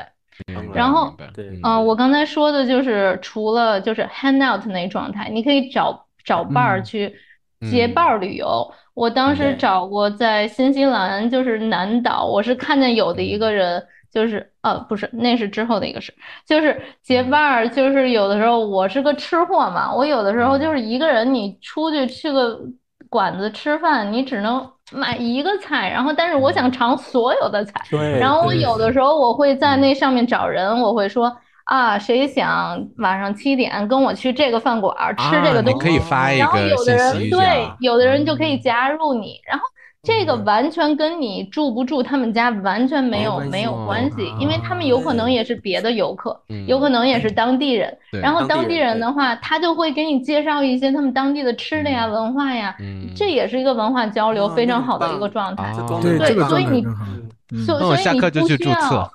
[0.74, 1.60] 然后嗯。
[1.62, 6.84] 嗯、我刚才说的就是除了就是 hang out 那状态，你可以找找伴儿嗯。
[6.84, 7.16] 去
[7.70, 8.70] 结嗯伴儿旅游。
[8.96, 13.38] 我当时找过在新西兰，就是南岛，我是看见有的一嗯。
[13.38, 16.12] 个人，就是呃不是，那是之后的一个事，
[16.46, 17.30] 就是结嗯。
[17.30, 20.60] 伴儿，就是有的时候我是个吃货嘛，我有的时候嗯。
[20.60, 22.58] 就是一个人，你出去去个
[23.10, 26.72] 馆子吃饭，你只能买一个菜，然后但是我想嗯。
[26.72, 27.74] 尝所有的菜。
[28.18, 31.36] 然后我有的时候我会在那上面找人，我会说
[31.66, 35.88] 啊，谁想晚上七点跟我去这个饭馆儿吃这个啊，你东西？
[35.88, 39.64] 可以发一然后个有的信息人对，有的人就可以嗯加入你，然后
[40.00, 47.98] 这个嗯完全跟你住不住他们家完全没有没有关系，因为他们有可能也是别的游客，嗯有可能也是当地人。
[48.12, 55.72] 然后当地人的话，他就会给你介绍一些他们当地的吃的呀、嗯文化呀，嗯这也是一个文化交流非常好的一个状态。
[55.72, 56.86] 哦对，所以你。
[57.52, 57.64] 嗯。
[57.66, 59.10] 那我所以你下课就去 不需要注册，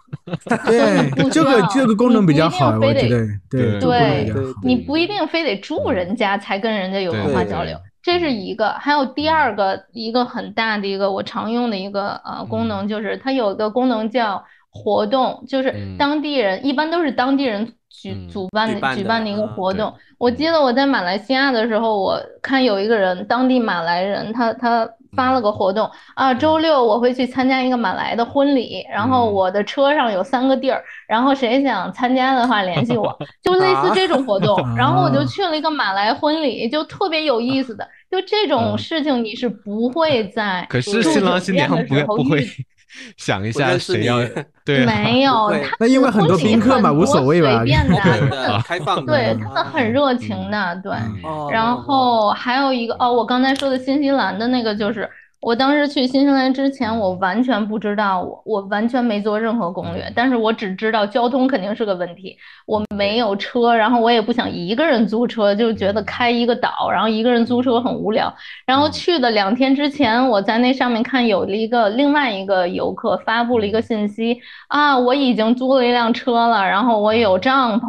[0.65, 3.19] 对不，这需要个这个功能比较好，你不一定非得我
[3.49, 4.33] 觉得，对，对。
[4.63, 8.69] 你不一定非得住人家才跟人家有文化交流，这是一个。
[8.73, 15.97] 还有第二个一个很大的一个我常用的一个呃功能，就是它有一个功能叫活动，就是嗯。
[15.97, 19.93] 当地人一般都是当地人举嗯主办的举办的举办的一个啊活动。
[20.17, 29.33] 我记得我在马来西亚的时候，我看有一个人，当地马来人，他他发了个活动啊，周六我会去参加一个马来的婚礼，然后嗯。
[29.33, 34.57] 我的车上有三个地儿，然后谁想参加的话联系我， 就类似这种活动。
[34.75, 35.25] 然后我就啊。
[35.25, 38.77] 去了一个马来婚礼，就特别有意思的，就这种嗯。
[38.77, 42.65] 事情你是不会在可是住新郎新娘不不会遇
[43.17, 44.19] 想一下谁要
[44.63, 50.91] 对啊 没有，他那因为们很多婚礼宾客嘛无所谓吧随便 的，open 他的们开放的，对他们很热嗯情的，对。
[51.51, 55.09] 然后还有一个哦，我刚才说的新西兰的那个，就是
[55.41, 62.37] 我当时去新西兰之前，我完全不知道，我我完全没做任何攻略嗯，但是我只知道交通肯定是个问题，
[62.67, 66.05] 我没有车，然后我也不想一个人租车，就觉得嗯。
[66.05, 68.31] 开一个岛，然后一个人租车很无聊。
[68.67, 68.91] 然后嗯。
[68.91, 73.81] 去的两天之前，我在那上面看有了一个另外一个游客发布了一个嗯。
[73.81, 77.87] 信息啊，我已经租了一辆车了，然后我有帐篷。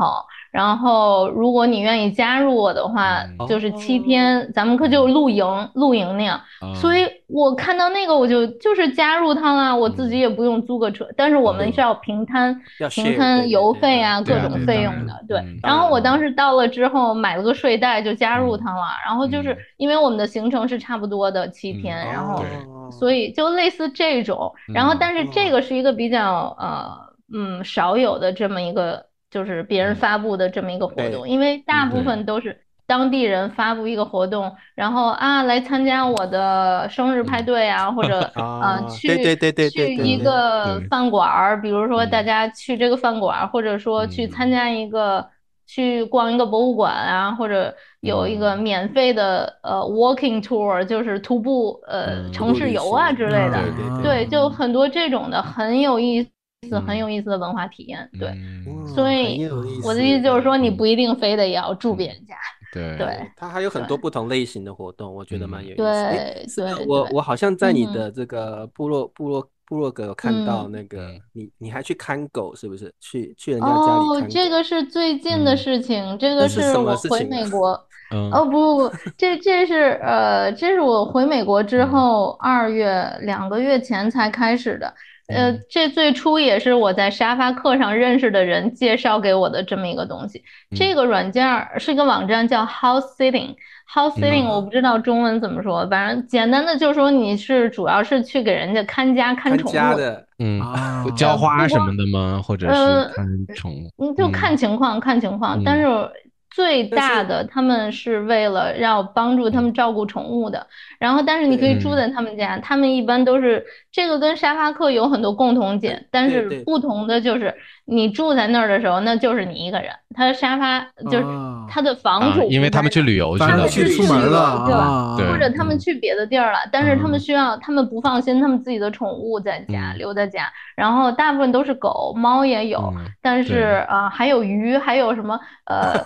[0.52, 5.44] 然后，如果你愿意加入我的话，嗯就是七天，咱们可就露营，
[5.74, 6.36] 露营那样。
[6.60, 10.20] 啊所以我看到那个，我就就是加入他了，我自己嗯。
[10.20, 11.72] 也不用租个车，但是我们嗯。
[11.72, 15.58] 是要平摊要平摊油费啊，各种费用的，对嗯。
[15.62, 18.60] 然后我当时到了之后买了个睡袋就加入嗯。
[18.62, 19.58] 他了，然后就是嗯。
[19.78, 22.44] 因为我们的行程是差不多的七天，嗯然后
[22.90, 26.90] 所以就类似这种，然后嗯但是这个是一个比较呃
[27.34, 29.02] 嗯少有的这么一个，
[29.32, 29.96] 就是别人嗯。
[29.96, 42.24] 发布的这么一个活对动，因为大部分都是当地人发布一个活动，然后啊来参加我的生日派嗯对啊，或者 啊呃去对对对对对去一个饭馆儿，比如说大嗯。
[42.24, 44.28] 家去这个饭馆儿，或者说去。
[44.28, 45.28] 参嗯加一个。
[45.64, 48.58] 去逛一个博物馆啊，或者有一个嗯。
[48.58, 53.72] 免费的呃 walking tour，就是徒步呃嗯城市游啊之类的，
[54.02, 54.50] 对就嗯。
[54.50, 56.28] 很多这种的很有意
[56.68, 58.08] 思、很嗯有意思的文化体验。
[58.18, 58.28] 对，
[58.66, 59.46] 嗯所以
[59.84, 62.34] 我的意思就是说，你嗯不一定非得要住别人家。
[62.72, 66.64] 对对它还有很多不同类型的活动，我觉得蛮有意思。
[66.64, 72.92] 对我我好像在你嗯的这个部落部落部落格有看到嗯那个嗯你你还去看狗是不是？
[73.00, 77.78] 去去人家家里哦看，狗这个是最近的嗯事情，这个是我回美国。
[78.14, 84.92] 嗯哦不不不，这这是呃，这是我回美国之嗯后二月两个月前才开始的。
[85.28, 90.42] 呃嗯，这最初也是我在沙发课上认识的人介绍给我的这么一个东西。
[90.76, 93.54] 这嗯个软件儿是一个网站叫 House Sitting。
[93.92, 99.74] House Sitting 嗯我不知道中文怎么说，反正简单的就是说你是主要是去给人家看家看看宠物。
[99.74, 102.40] 家的嗯，啊，浇花什么的吗？
[102.42, 103.90] 或者呃是看宠物？
[103.98, 105.62] 嗯，就嗯看情况，看情况。
[105.62, 106.10] 但嗯是
[106.50, 110.66] 最大的，他们是为了要帮助他们照顾宠物的。
[110.98, 120.80] 然后，但是你可以住嗯在他们家，他们一般都是这个跟沙发客有很多共同点，但是不同的就是你住在那儿的时候，那就是你一个人，他的沙发
[121.10, 121.24] 就是。
[121.24, 127.20] 哦他的房主，啊因为他们去旅游去了，去出门了对吧或者他们去别的地儿了，但是他们嗯。
[127.20, 129.98] 需要，他们不放心他们自己的宠物在家嗯。
[129.98, 133.86] 留在家，然后大部分都是狗，猫也有，嗯但是。
[133.88, 136.04] 啊、呃还有鱼，还有什么呃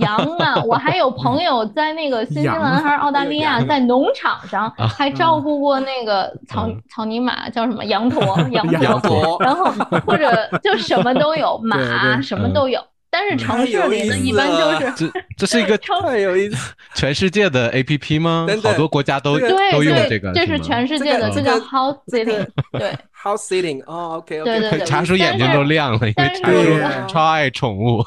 [0.00, 6.82] 羊啊，我还有朋友在那个新西兰还是澳大利亚，在农场上还照顾过那个草嗯。
[6.90, 7.84] 草泥马叫什么？
[7.86, 9.64] 羊驼， 羊羊驼，然后
[10.06, 16.74] 或者就什么都有， 马什么都有，但是城市里呢，有意思一般就是这这是一个 超太有意思。
[16.94, 18.46] 全世界的 A P P 吗？
[18.62, 21.64] 好多国家都这个对都用对，这个，这是全世界的，这叫个
[22.08, 22.92] sitting，对
[23.24, 28.04] House sitting 哦，OK 对 OK，对对茶叔眼睛都亮了，因为茶叔超爱宠物。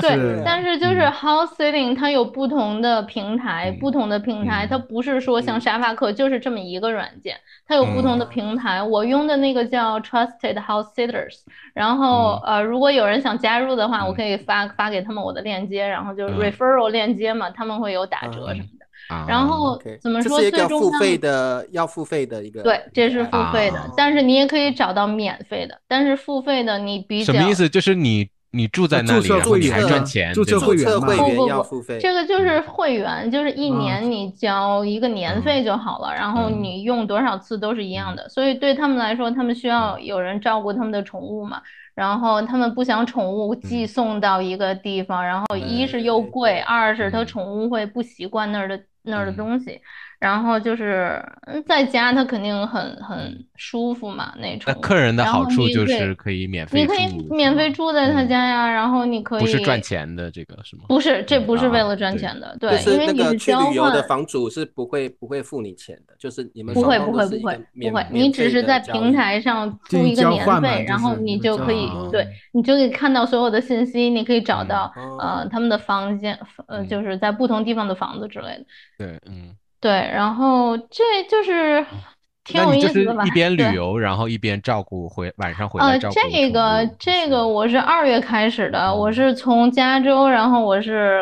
[0.00, 5.60] 对，但是就是 house sitting 它有不同的平台，嗯不同的平台，嗯它不是说像嗯。
[5.60, 7.36] 沙发客就是这么一个软件，
[7.66, 8.28] 它有不同的嗯。
[8.30, 8.82] 平台。
[8.82, 11.40] 我用的那个叫 Trusted House Sitters，
[11.74, 14.14] 然后呃，如果有人想加入的话，我嗯。
[14.14, 16.40] 可以发发给他们我的链接，然后就是嗯。
[16.40, 18.56] referral 链接嘛，他们会有打折嗯。
[18.56, 18.77] 什么的。
[19.08, 22.62] 啊然后怎么说最终呢付费的，要付费的一个。
[22.62, 27.68] 对，这是付费的啊，但是你也可以找到免费的，但是付费的你比较什么意思？
[27.68, 31.98] 就是你你住在那里，还员赚钱，注册会员嘛不不不要付费。
[32.00, 38.28] 这个就是会员，就是一啊年你交一个年费就好了，然后嗯你用多少次都是一样的。
[38.28, 41.60] 所以对他们来说，他们需要有人照顾他们的宠物嘛，
[41.94, 49.36] 然后他们不想宠物寄送到一个地方，然后一是又贵，二是他嗯宠物会不习惯那儿的那儿的嗯。
[49.36, 49.80] 东西，
[50.18, 54.80] 然后就是嗯在家他肯定很很舒服嘛那种那。
[54.80, 60.82] 客人的好处就是可以免费你可以免费住在他嗯家呀，然后你可以不是赚钱的这个是吗？
[60.88, 78.64] 不是，这不是为啊了赚钱的，就对，是那个因为你是交去旅游的换，房主是不会不会付你钱的，就是你们不会不会不会不免会，你只是在平台上租一个年费，然后你就可以换对，你就可以看到所有的信息，你可以找嗯到呃哦他们的房间，呃嗯就是在不同地方的房子之类的，
[78.98, 81.84] 对，嗯，对，然后这就是
[82.44, 83.24] 挺有意思的吧？
[83.24, 83.74] 一边对旅。
[83.74, 91.20] 游，然后一边照顾回晚上回呃，来照顾这个物这个我是二月开始的，我嗯是从加州，然后我是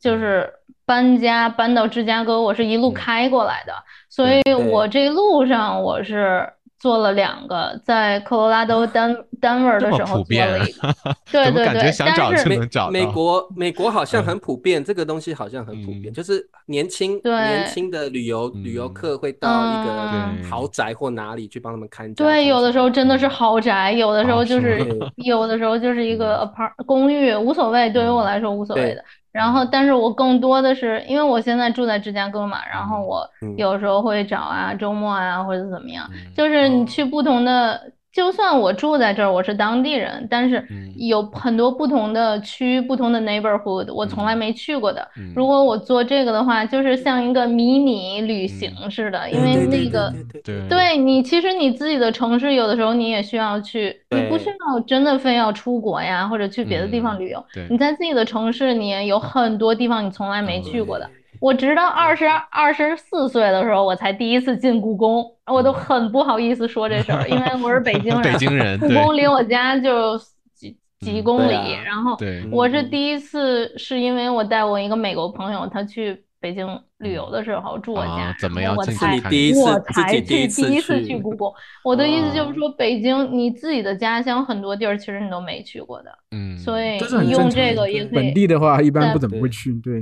[0.00, 0.50] 就是
[0.86, 2.94] 搬家搬到芝加哥，我是一路嗯。
[2.94, 3.74] 开过来的，
[4.08, 6.48] 所以我这路上我是
[6.78, 10.94] 做了两个，在科罗拉多丹丹佛这么的时候做普遍了一个，
[11.30, 22.24] 对对对，但想找就是美能找美国美国好像嗯很普遍，这个东西好像很普遍，嗯就是年轻对年轻的旅游旅游嗯客会到一个豪宅或哪里去帮他们看家。
[22.24, 29.04] 对，有的时候真的是豪宅，有的时候哦就是 有的时候就是一个 apart 公寓，无所谓，对于我来说无所谓的。
[29.32, 33.54] 然后，但是我更多的是因为我现在住在芝加哥嘛，然后我嗯。
[33.56, 36.86] 有时候会找啊，周末啊或者怎么样，嗯就是你哦。
[36.86, 45.06] 去不同的，就算我住在这儿，我是当地人，但是嗯有很多不同的区、不同的 neighborhood，我从来嗯没去过的。
[45.16, 50.14] 嗯如果我做这个的话，就是像一个迷你旅行似的，因为对对对那个。
[50.32, 57.44] 对对对你，其实你自己的城市有的时候你也需要去，你不需要真的非要出国呀，或者去别的地方嗯旅游。
[57.52, 61.08] 对你在自己的城市，你也有很多地方你从来没去过的。
[61.38, 70.18] 对我直到二十二十四岁的时候，我才第一次进故宫，我都很不好意思说这事儿，因为我是北京人， 北京人故宫离我家就
[70.54, 76.66] 几几嗯公里，然后对我是嗯第一次，是因为我带我一个美国朋友，他去北京
[76.98, 81.52] 旅游的时候住我家，啊怎么样我才第一次我才第一次去第一次去去故宫。
[81.84, 88.14] 我的意思就哦是说，北京你自己的家乡很多地儿其实你都没去过的，嗯，所以用这个也可以。
[88.14, 90.00] 本地的话一般不怎么会对去，对，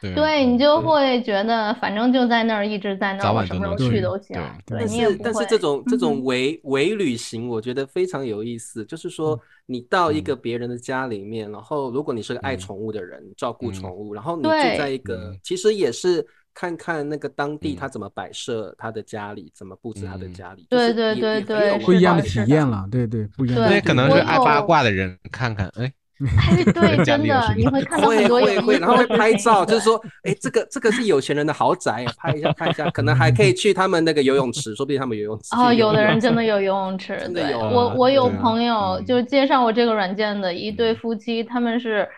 [0.00, 4.36] 对对你就会觉得，反正就在那儿，一直在那儿，我早晚什么时候都能去去都行。
[4.36, 5.16] 对对但你也不会。
[5.16, 5.98] 是但是这种这嗯。
[5.98, 8.84] 种伪伪旅行，我觉得非常有意思。
[8.84, 12.58] 就是说，你到一个别人的家里面，然后如果你是个爱嗯。
[12.58, 13.72] 宠物的人，照顾嗯。
[13.72, 16.24] 宠物，然后你住在一个嗯，其实也是
[16.54, 17.76] 看看那个当地嗯。
[17.76, 20.32] 他怎么摆设他的家里，怎么布置他的嗯。
[20.32, 25.92] 家里，对对对对不一样的体验了，对对，不一样的那可能是爱八卦的人看看，哎，
[26.36, 40.96] 哎， 对，真的，你会 看到很多有会会，然后会拍照，就是说，哎，这个这个是有钱人的豪宅，拍一下看一下，可能还可以去他们那个游泳池，说不定他们游泳池哦，有的人真的 有游泳池，对，真的有我啊我有朋友就是介绍我这个软件的一对嗯。
[40.96, 42.08] 夫妻，他们是。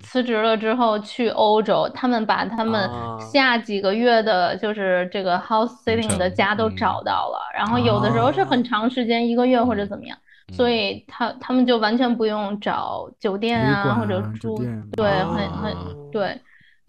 [0.00, 3.18] 辞职了之后去欧洲，他们把他们啊。
[3.18, 6.76] 下几个月的，就是这个 house sitting 的家都嗯。
[6.76, 9.88] 找到了，然后有的时候是很哦长时间，一个月或者嗯。
[9.88, 10.16] 怎么样，
[10.50, 14.64] 所嗯以他他们就完全不用找酒店旅啊或者住，
[14.96, 15.76] 对，啊很很
[16.10, 16.40] 对，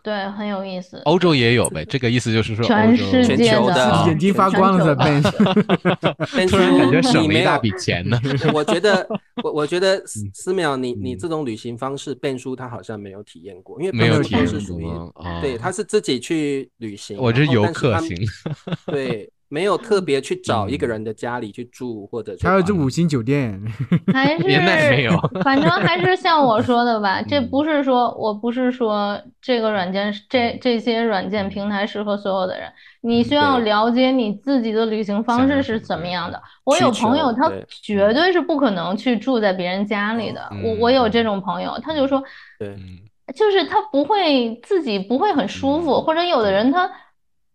[0.03, 1.01] 对，很有意思。
[1.05, 6.27] 欧洲也有呗，这个意思就是说，全世界的啊眼睛发光了，在全球背。
[6.35, 8.19] 但突然感觉省了一大笔钱呢。
[8.53, 9.07] 我觉得，
[9.43, 18.17] 我我觉得思 嗯思淼，你你嗯这种旅行方式，变叔他好像没有体验过，因为没有体验是属于过哦对，他是自己去旅行，我这然后游客型，
[18.87, 20.89] 对，没有特别去找一个嗯。
[20.89, 23.61] 人的家里去住，或者去他要住五星酒店，
[24.11, 25.11] 还 是没有
[25.43, 27.49] 反正还是像我说的吧，这嗯。
[27.49, 32.67] 不是说我不是说这个软件这这些软件平台适合所有的人，
[33.01, 36.41] 你需要了解你自己的旅行方式是怎么样的。
[36.63, 42.23] 我有朋友他绝对是不可能去住在别人家里的，我我有这种朋友，他就说
[42.57, 42.69] 对。
[42.69, 42.99] 嗯。
[43.33, 46.01] 就是他不会自己不会很舒服，嗯。
[46.03, 46.89] 或者有的人他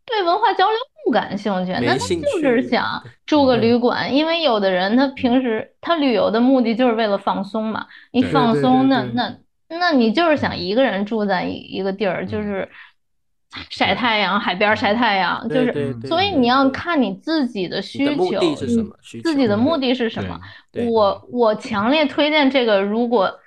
[0.07, 9.39] 对文化交流不感兴趣，那他就是想住个旅馆，因为有的人他平时他旅游的目的就是为了放松嘛，你放松那那
[9.69, 12.43] 那你就是想一个人住在一一个地儿，就嗯。
[12.43, 12.69] 是
[13.71, 15.73] 晒太阳，海边儿晒太阳，就是
[16.07, 18.55] 所以你要看你自己的需求？
[19.23, 20.23] 自己的目的是什？
[20.23, 20.39] 么？
[20.73, 23.41] 我我强烈推荐这个，如果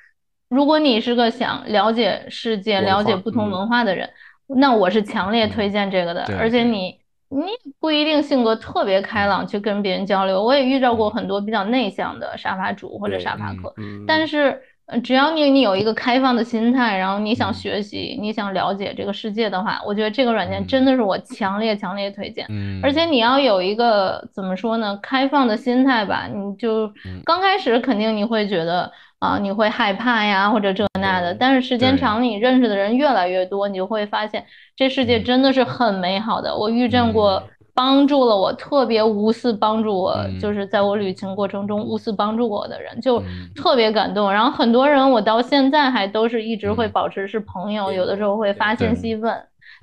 [0.49, 3.52] 如果你是个想了解世界、了解不同嗯。
[3.52, 4.10] 文化的人，
[4.47, 6.24] 那我是强烈推荐这个的。
[6.39, 6.99] 而且你
[7.32, 14.61] 你不一定性格特别开朗去跟别人交流，我也遇到过很多比较内向的沙发主或者沙发客，嗯，但是。
[14.88, 22.45] 呃只要你你有一个开放的心态，然后你想嗯学习，你想了解这个世界的话，我觉得这个软件嗯真的是我强烈强烈推荐。
[22.49, 26.27] 嗯，而且你要有一个怎么说呢，开放的心态吧。
[26.27, 28.91] 你就嗯刚开始肯定你会觉得
[29.22, 31.32] 啊，你会害怕呀，或者这那的。
[31.36, 31.99] 但是时间对。
[32.01, 34.43] 长，你认识的人越来越多，你就会发现
[34.76, 35.24] 这世界嗯。
[35.24, 36.55] 真的是很美好的。
[36.57, 37.41] 我遇见过
[37.76, 40.39] 帮助了我，特别无私帮助我，嗯。
[40.39, 43.47] 就是在我旅行过程中无私帮助我的人，就嗯。
[43.55, 44.32] 特别感动。
[44.34, 46.91] 然后很多人我到现在还都是一直会嗯。
[46.91, 48.95] 保持是朋友，有的时候会发信对。
[48.95, 49.32] 息问。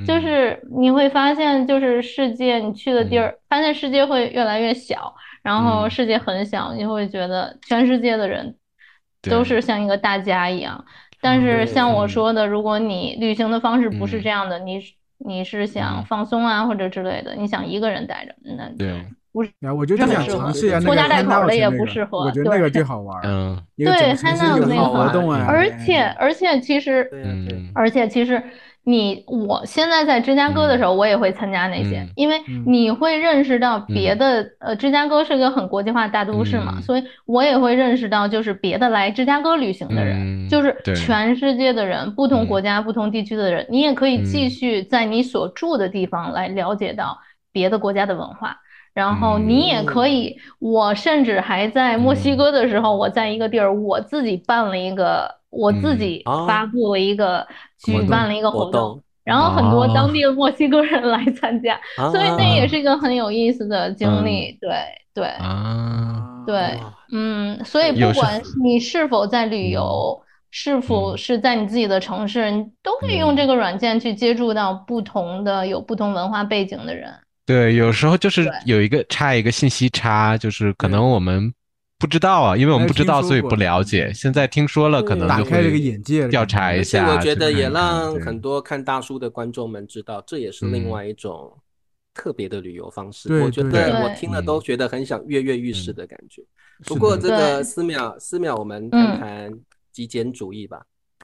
[0.00, 0.04] 嗯。
[0.04, 5.14] 就是你会发现，就是世界你去的地儿，发现世界会越来越小，
[5.44, 5.90] 然后嗯。
[5.90, 8.57] 世界很小，你会觉得全世界的人对
[9.28, 10.84] 都是像一个大家一样。
[11.20, 12.08] 但是像我嗯。
[12.08, 19.04] 说的，如果你旅行的方式不是嗯这样的，你是你是想嗯放松啊或者之类的，你想一个人待着，那就对。
[19.32, 19.50] 不是。
[19.76, 23.22] 我就想这很适合尝试一下那个拖家带口的也不适合我觉得那对个最好玩儿。
[23.24, 23.62] 嗯。
[23.76, 27.08] 对整城市 Hangout 有那个活动啊，而且而且其实
[27.74, 28.42] 而且其实
[28.88, 32.08] 你我现在在芝加哥的时候，我也会参加那些，嗯。
[32.16, 32.64] 因为嗯。
[32.66, 36.82] 你会认识到别的，呃，芝加哥是个很国际化的大都市嘛，嗯。
[36.82, 40.16] 所以我也会认识到就是别的来芝加哥旅行的人，
[40.46, 42.46] 嗯就是全世界的人，不同嗯。
[42.46, 44.50] 国家、不同地区的人，你也可以继嗯。
[44.50, 47.18] 续在你所住的地方来了解到
[47.52, 48.56] 别的国家的文化。
[48.98, 57.46] 然后你也可以，我甚至还在墨西哥的时候，我在一个地儿，我自己办了一个，我自嗯己哦发布了一个，
[57.84, 64.58] 举办了一个活活动动，然后很多哦当地的墨西哥人来参加， 啊所以那也是一个很有意思的经历。
[64.60, 64.70] 对
[65.14, 66.76] 对啊，对，
[67.12, 70.20] 嗯，所以不管你是否在旅游，
[70.50, 71.14] 是否。
[71.14, 73.36] 嗯是在你自己的城市，你都可以用嗯。
[73.36, 77.12] 这个软件去接触到不同的有不同文化背景的人。
[77.48, 81.50] 对，有时候就是有一个差一个信息差，就是可能我们
[81.98, 84.12] 不知道啊，因为我们不知道，所以不了解。
[84.12, 87.10] 现在听说了，可能就打开了个会眼界的调查一下。
[87.10, 91.50] 我觉得也让很多看大叔的观众们知道，这也是另嗯外一种
[92.12, 93.30] 特别的旅游方式。
[93.30, 96.42] 对我觉对对得我听了嗯都觉得很想跃跃欲试嗯的感觉。
[96.84, 99.52] 不过这个对思淼，思淼，我们嗯谈谈
[99.90, 100.82] 极简主义吧。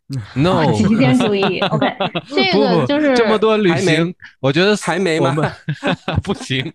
[0.37, 1.87] no 极简主义，OK，
[2.29, 5.31] 这不不个就是这么多旅行，我觉得还没吗？
[5.31, 5.53] 我们
[6.23, 6.71] 不行，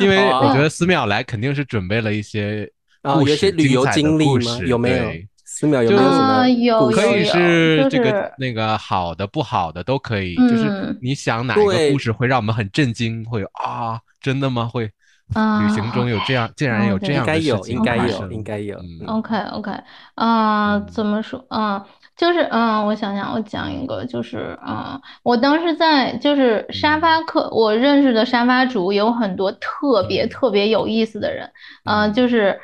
[0.00, 2.70] 因为我觉得寺庙来肯定是准备了一些
[3.02, 4.32] 啊，故有一些事旅游精彩的经历吗？
[4.32, 4.96] 故事有没有？
[4.96, 5.28] 对？
[5.46, 10.98] 思淼有就没有什么呃有可以是这个那个好的、不好的都可以，就是嗯。
[11.00, 14.66] 你想哪一个故事会让我们很震惊，会啊，真的吗？
[14.66, 14.90] 会啊
[15.34, 18.76] 旅行中有这样，竟然有这样的事应该有，应该有，应该有。
[18.78, 18.98] 嗯。
[19.02, 19.72] 嗯 OK OK，
[20.14, 21.44] 啊、嗯怎么说？
[21.48, 21.84] 啊，
[22.16, 30.28] 就是嗯，我想想，我讲一个，就是嗯，我当时在就是沙发客，我认识的沙发主有很多特别嗯。
[30.28, 31.50] 特别有意思的人，
[31.84, 32.60] 嗯、嗯就是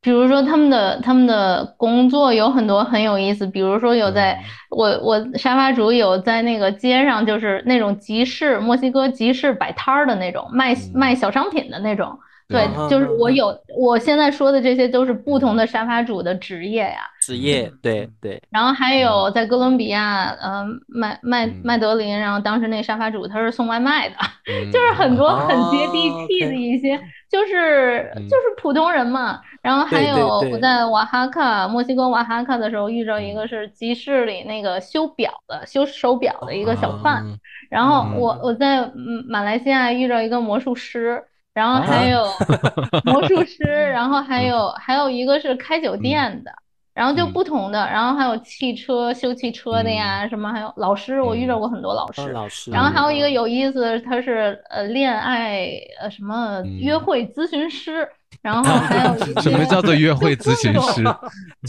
[0.00, 4.38] 比如说他们的他们的工作有很多很有意思，比如说有在嗯。
[4.70, 10.78] 我我沙发主有在那个街上，就是那种集市，墨西哥集市摆摊儿的那种，卖嗯。
[10.94, 12.18] 卖小商品的那种。
[12.48, 12.66] 对。
[12.66, 17.00] 对，就是我有，我现在说的这些都是不同的沙发主的职业呀。
[17.20, 21.60] 职业，对对，然后还有在哥伦比亚，嗯，麦麦嗯。
[21.62, 24.14] 麦德林，然后当时那沙发主他是送外卖的，
[24.46, 26.98] 嗯就是很多很接地哦气的一些
[27.28, 28.28] 就是嗯。
[28.28, 29.40] 就是普通人嘛。
[29.62, 33.34] 然后还有我在瓦哈卡，墨西哥瓦哈卡的时候遇着一嗯。
[33.34, 37.36] 个是集市里那个修表的、修手表的一个小贩，啊
[37.68, 38.18] 然后嗯。
[38.18, 41.22] 我我在嗯马来西亚遇着一个魔术师，
[41.52, 42.24] 然后啊还有
[43.04, 44.46] 魔术师，然后还嗯。
[44.46, 46.52] 有还有一个是开酒店的，
[46.98, 52.32] 然后就嗯不同的，然后还有汽车修汽车的呀，什么还有老师，我遇着嗯过很多老哦师。
[52.32, 55.68] 老师，然后还有一个嗯有意思的，他是呃恋爱
[56.02, 58.04] 呃什么约嗯会咨询师，
[58.42, 61.04] 然后还有 什么叫做约会咨询 师？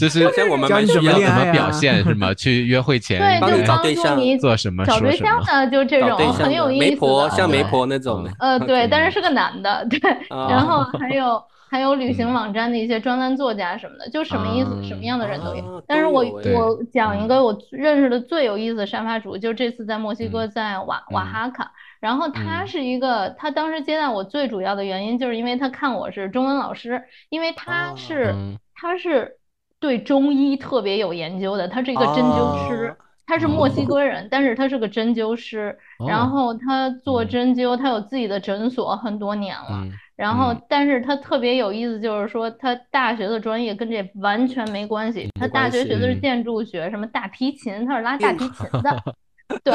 [0.00, 2.34] 就是教你怎么蛮需要的恋爱啊怎么表现是吗？
[2.34, 8.28] 去约会前对，帮帮找对象助你做什么找对象的，就这种很有意思的媒婆，像媒婆那种。
[8.40, 11.40] 呃，对，但是嗯是个男的，对，啊然后还有
[11.70, 12.34] 还有旅行嗯。
[12.34, 15.62] 网站的一些专栏作家什么的，就什么意思，什么样的人都啊有。
[15.86, 17.28] 但是我我讲一嗯。
[17.28, 22.66] 个我认识的最有意思的沙发主，就这次在墨西哥，嗯在瓦瓦嗯哈卡，然后他嗯。
[22.66, 28.58] 是一个，他当时接待我最主要的原因就是因为他看我是中文老师，因为他啊是嗯。
[28.74, 29.38] 他是
[29.78, 33.09] 对中医特别有研究的，他是一个针灸师哦。
[33.30, 35.76] 他是墨西哥人，但是他是个针灸师，
[36.08, 39.68] 然哦后他做嗯针灸，他有自己的诊所很多年了。
[39.70, 45.26] 嗯然后嗯，但是他特别有意思，就是说他大学的专业跟这完全没关系。
[45.40, 49.02] 他大学学的是嗯建筑学，什么大提琴，他是拉大提琴的。
[49.64, 49.72] 对，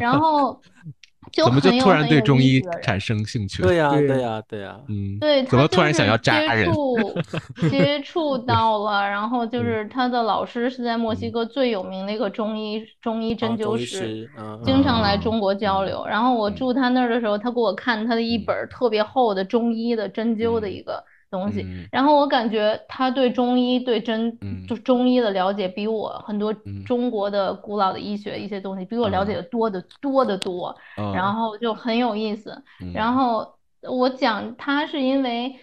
[0.00, 0.60] 然后
[1.32, 3.68] 就怎么就突然对中医产生兴趣了？
[3.68, 4.80] 对呀，对对呀，对呀。
[4.88, 6.72] 嗯，对，怎么他突然想要扎接人？
[6.72, 6.96] 触
[7.70, 14.28] 接触到了，然后就嗯是他的老师是在墨西嗯哥最有名的一个中医中医针灸师，
[14.64, 16.04] 经常来嗯中国交流。
[16.06, 21.88] 然后我嗯住他那儿的时候，他给我看他的一嗯本特别厚的中医的针灸的嗯一个东西，嗯。
[21.92, 24.66] 然后我感觉他对中医对针嗯。
[24.66, 26.84] 就中医的了解比我很多嗯。
[26.84, 31.12] 中国的古老的医学一些东西比我了解的多得多的多，嗯。
[31.12, 32.62] 然后就很有意思。
[32.82, 32.92] 嗯。
[32.92, 35.54] 然后我讲他是因为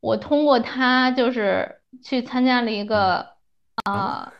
[0.00, 1.68] 我通过他就是
[2.04, 3.26] 去参加了一个
[3.84, 4.32] 啊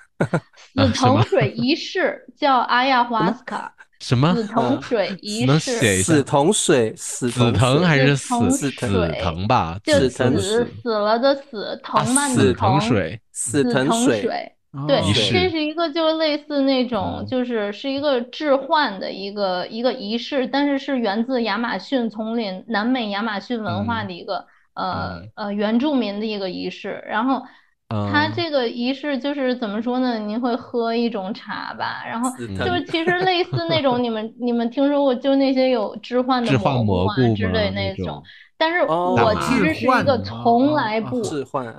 [0.56, 9.76] 死藤水仪式，叫阿亚华斯卡什么死藤水仪能式，写一下死藤水，死紫藤还是死死藤死水藤吧？
[9.82, 14.52] 就死藤死水死了的死，啊藤蔓的死藤藤，水，死死藤藤水，
[14.86, 24.44] 对，这是一个就是类似那种嗯，就是是一个置换的一个一个仪式，但是是源自亚马逊丛林、南美亚马逊文化嗯的一个
[24.74, 27.02] 呃嗯呃原住民的一个仪式。
[27.08, 27.42] 然后
[27.88, 30.18] 它嗯这个仪式就是怎么说呢？
[30.18, 32.30] 您会喝一种茶吧，然后
[32.64, 38.22] 就是其实类似那种你们你们听说过，就那些有置换的置换蘑蘑菇啊之类那种那种。
[38.58, 41.22] 但是哦我其实是一个从哦来不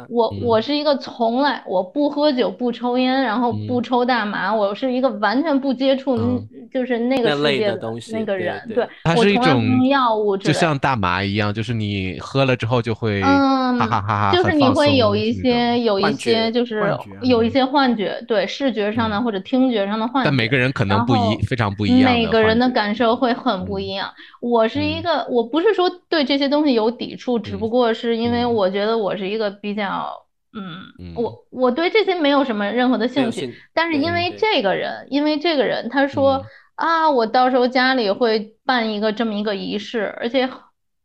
[0.07, 8.61] 我我是一个从来我不喝酒不抽烟，然后不嗯抽大麻，我是一个完全不接触嗯就是那个世界的的东西那个人。
[8.67, 10.37] 对对，它我是一种药物。
[10.37, 20.29] 就像大麻一样，就是你喝了之后就会嗯哈哈哈哈，就是你会有一些有一些就是有一些幻觉，对视觉上的嗯或者听觉上的幻觉。
[20.29, 24.09] 但每个人可能不一非常不一样每个人的感受会很不嗯一样。
[24.39, 27.59] 我是一嗯个，我不是说对这些东西有抵触，只嗯。
[27.59, 28.53] 不过是因为嗯。
[28.55, 30.09] 我觉得我是一个比较，
[30.53, 33.41] 嗯，嗯我我对这些没有什么任何的兴趣。
[33.47, 36.45] 兴但是因为这个人，因为这个人他说嗯。
[36.75, 40.49] 啊，我到时候家里会办一个这么一个仪式，而且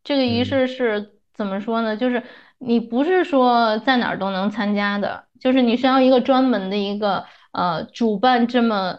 [0.05, 0.45] 这个仪嗯。
[0.45, 1.97] 式是怎么说呢？
[1.97, 2.23] 就是
[2.59, 8.99] 你不是说在哪儿都能参加的，就是你需要一个专门的一个呃主办这么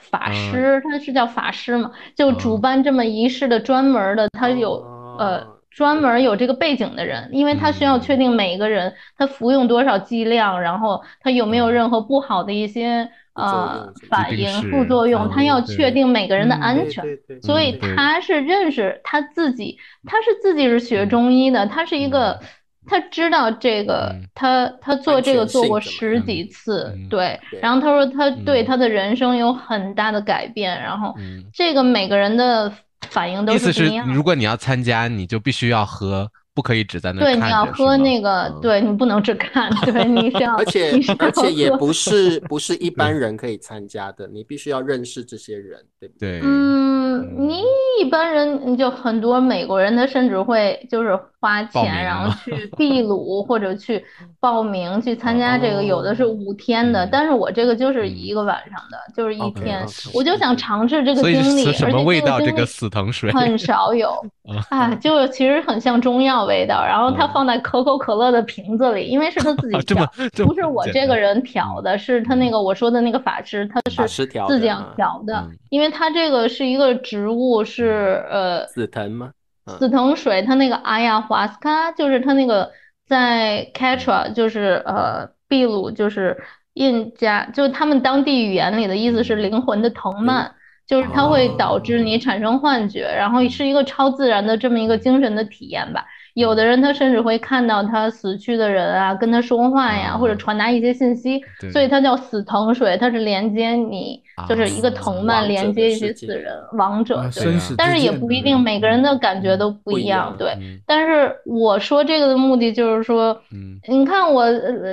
[0.00, 0.32] 法嗯。
[0.32, 2.60] 师，他是叫法师嘛，就主嗯。
[2.60, 4.88] 办这么仪式的专门儿的，他有
[5.18, 11.74] 呃哦专门儿有这个背景的人，因为他需要确嗯定每一个人他服用多少剂量，然后他有没有嗯。
[11.74, 17.04] 任何不好的一些呃反应、副作用，他嗯要确定每个人的安全。
[17.40, 21.08] 所以他是认识他自己，他是自己是学嗯。
[21.08, 22.40] 中医的，他是一个，
[22.86, 27.38] 他知道这个嗯，他他做这个做过十几次嗯，对。
[27.50, 28.66] 对，然后他说他对嗯。
[28.66, 32.72] 他的人生有很大的改变，然后嗯，这个每个人的
[33.10, 34.14] 反应都意思是不一样的。
[34.14, 38.60] 如果你要参加，你就必须要喝，不可以只在那对，你要喝那个，嗯。
[38.60, 46.40] 对你不能只看， 对，你是要，而且要而且也不是不是一般人可以参加的，你必须要认识这些人，对不对？
[46.40, 47.62] 对，嗯，你
[48.00, 54.02] 一般人你就很多美国人，他甚至会就是花报钱，然后去秘鲁或者去
[54.40, 57.08] 报名去参加这个，有的是五天的，嗯。
[57.12, 58.16] 但是我这个就是嗯。
[58.16, 59.84] 一个晚上的，就是一天
[60.14, 62.38] 我就想尝试这个所以经历，是什而且么味道？
[62.40, 64.14] 这个这个经历死藤水很少有
[64.70, 67.30] 啊，就其实很像中药味道，然后它嗯。
[67.34, 70.06] 放在可口可乐的瓶子里，因为是他自己 调，
[70.46, 74.66] 不是我这个人调的，是他那个我说的那个法师，他是自己
[74.96, 79.30] 调的嗯，因为他这个是一个植物，是呃紫藤吗？
[79.66, 82.70] 死藤水，它那个阿亚华斯卡，就是它那个
[83.06, 86.36] 在 Quechua，就是呃秘鲁，就是
[86.74, 90.52] 印加，就是他们当地语言里的意思是灵魂的藤蔓，
[90.86, 96.04] 就是它会导致你产生幻觉，然后是一个超自然的这么一个精神的体验吧。
[96.34, 101.40] 有的人他甚至会看到他死去的人啊，跟他说话呀，或者传达一些信息，
[101.72, 107.54] 所以它叫死藤水，它是连接你，就是一个藤蔓连接一些死人亡者，对。
[107.76, 110.56] 但是也不一定每个人的感觉都不一样，对。
[110.84, 113.40] 但是我说这个的目的就是说，
[113.88, 114.44] 你看我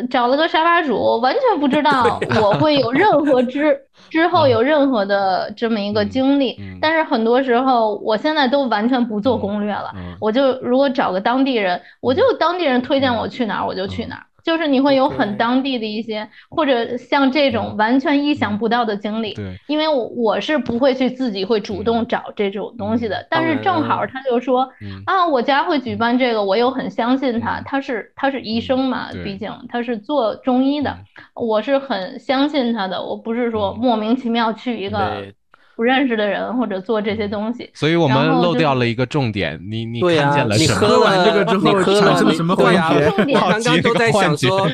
[0.09, 3.75] 找了个沙发主，完全不知道我会有任何之
[4.09, 11.31] 之后有任何的这么一个经历，但是很多时候我现在都完全不做攻略了，我就如果找个当。
[11.31, 14.25] 当地人，我就当地人推荐我去哪儿，我就去哪儿。
[14.43, 19.33] 就是你会有很当地的一些，或者像这种完全意想不到的经历。
[19.33, 23.25] 对，因为我我是不会去自己会主动找这种东西的。
[23.29, 24.69] 但是正好他就说
[25.05, 30.97] 啊，我家会举办这个，我又很相信他，他是他是医生嘛，毕竟他是做中医的，
[31.35, 33.03] 我是很相信他的。
[33.03, 35.33] 我不是说莫名其妙去一个。
[35.75, 39.59] 不认识的人或者做这些东西，所以我们漏掉了一个重点。
[39.69, 40.79] 你你看见了什么？
[40.79, 43.11] 喝完这个之后产生了什么幻觉？
[43.33, 44.67] 刚刚都在想说，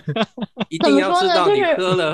[0.84, 1.46] 怎么说呢？
[1.46, 1.64] 就是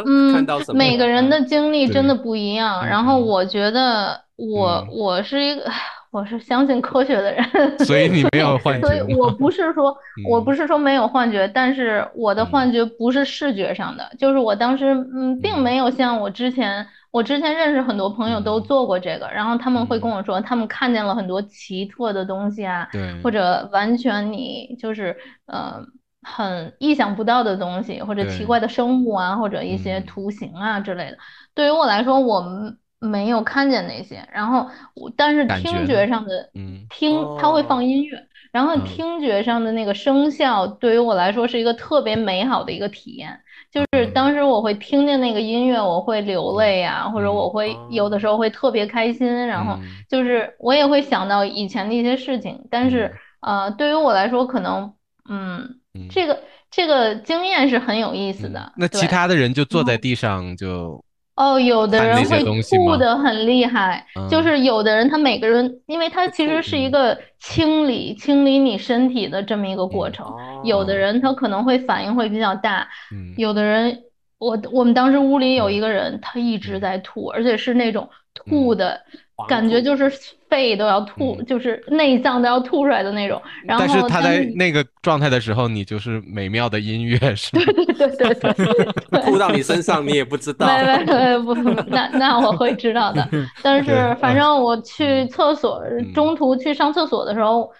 [0.06, 2.86] 嗯，每个人的经历真的不一样。
[2.86, 5.64] 然后我觉得我我是一个
[6.12, 8.88] 我是相信科学的人，所以你没有幻觉。
[8.88, 9.96] 所以我不是说
[10.30, 16.86] 我不是说没有幻觉，但是我的幻觉不是视觉上的，就是我当时嗯，并没有像我之前。
[17.14, 25.86] 我之前认识很多朋友都做过这个，然后他们会跟我说，他们看见了很多奇特的东西啊，对，或者完全你就是呃
[26.24, 31.18] 很意想不到的东西，或者奇怪的生物啊，或者一些图形啊之类的。
[31.54, 34.68] 对于我来说，我们没有看见那些，然后
[35.16, 38.18] 但是听觉上的，嗯，听它会放音乐，
[38.54, 43.38] 然后听觉上的那个声效对于我来说是一个特别美好的一个体验。
[43.72, 49.78] 就是当时我会听见那个音乐，我会流泪呀，或者我会有的时候会特别开心，然后
[50.08, 52.68] 就是我也会想到以前的一些事情。
[52.70, 54.94] 但是呃，对于我来说，可能
[55.28, 55.80] 嗯，
[56.10, 58.72] 这个这个经验是很有意思的。
[58.78, 61.04] 那其他的人就坐在地上就。
[61.36, 70.28] 哦，有的人会吐的很厉害，就是有的人他每个人，因为他其实是一个清理清理你身体的这么一个过程，
[70.64, 72.88] 有的人他可能会反应会比较大，
[73.36, 74.04] 有的人，
[74.38, 79.02] 我我们当时屋里有一个人，他一直在吐，而且是那种吐的。
[79.48, 80.12] 感觉就是
[80.48, 83.42] 肺都要吐，就是内脏都要吐出来的那种。
[83.66, 88.54] 然后，但是他在那个状态的时候，你就是美妙的音乐，是 对对对对
[89.10, 90.68] 对，吐到你身上你也不知道。
[90.68, 91.56] 没没不，
[91.88, 93.28] 那那我会知道的。
[93.64, 95.82] 但是反正我去厕所，
[96.14, 97.72] 中途去上厕所的时候，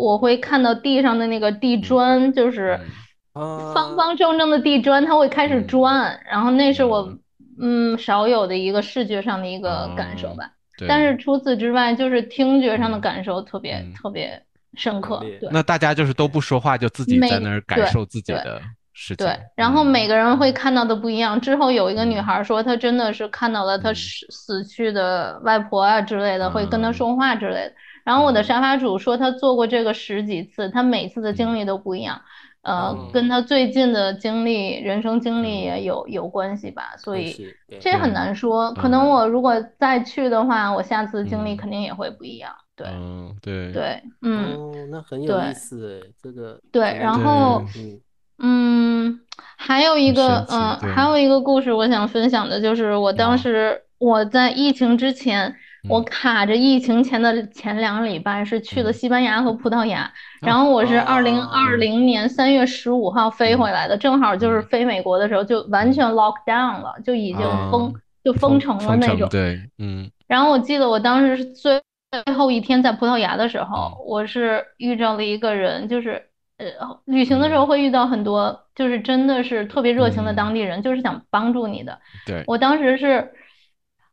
[0.00, 2.80] 我会看到地上的那个地砖，就是
[3.34, 7.12] 方方正正的地砖，它会开始转，然后那是我
[7.60, 10.50] 嗯少有的一个视觉上的一个感受吧。
[10.86, 14.40] 但是除此之外，就是听觉上的感受特别特别
[14.74, 15.18] 深刻。
[15.40, 18.60] 对，那大家就是都不说话，就自己在那儿感受自己的
[18.92, 19.26] 事情。
[19.26, 21.40] 对，然后每个人会看到的不一样。
[21.40, 27.72] 之后有一个女孩说，她真的是看到了她死死去的外婆啊之类的，会跟她说话之类的。
[28.04, 32.22] 然后我的沙发主说，他做过这个十几次，他每次的经历都不一样。
[32.68, 37.34] 呃，跟他最近的经历、人生经历也有有关系吧，所以
[37.80, 38.72] 这很难说。
[38.74, 42.52] 可能我如果再去的话，我下次经历肯定也会不一样。
[42.76, 46.82] 对，嗯，对，对，嗯，哦，那很有意思哎，这个对。
[46.98, 47.64] 然后，
[48.38, 49.20] 嗯，
[49.56, 55.56] 还有一个，嗯，还有一个故事我想分享的就是，我当时我在疫情之前。
[55.88, 60.10] 我卡着疫情前的前两个礼拜是去了西班牙和葡萄牙，
[60.40, 69.28] 然后我是二零二零年三月十五号飞回来的，正好就是飞美国的时候就完全 lock down 了，就已经封就封城了那种。
[69.28, 70.10] 对，嗯。
[70.26, 71.80] 然后我记得我当时是最
[72.24, 76.22] 最后一天在葡萄牙的时候，我是遇到了一个人，就是
[76.58, 76.66] 呃
[77.06, 81.98] 旅行的时候会遇到很多，就是真的是特别热情的当地人，就是想帮助你的。
[82.26, 83.32] 对，我当时是。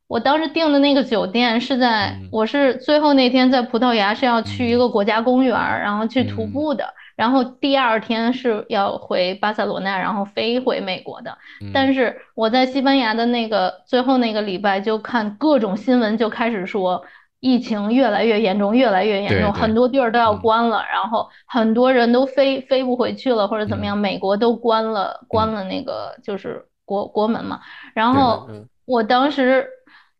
[0.07, 11.35] 我当时订的那个酒店是在，我是最后那天在葡萄牙是要去一个国家公园，然后去徒步的，然后第二天是要回巴塞罗那，然后飞回美国的。
[11.73, 17.03] 但是我在西班牙的那个最后那个礼拜就看各种新闻，就开始说
[17.39, 27.59] 疫情越来越严重，越来越严重，很多地儿都要关了，然后很多人都飞飞不回去了或者怎么样，美国都关了关了那个就是国国门嘛。
[27.95, 28.47] 然后
[28.85, 29.67] 我当时。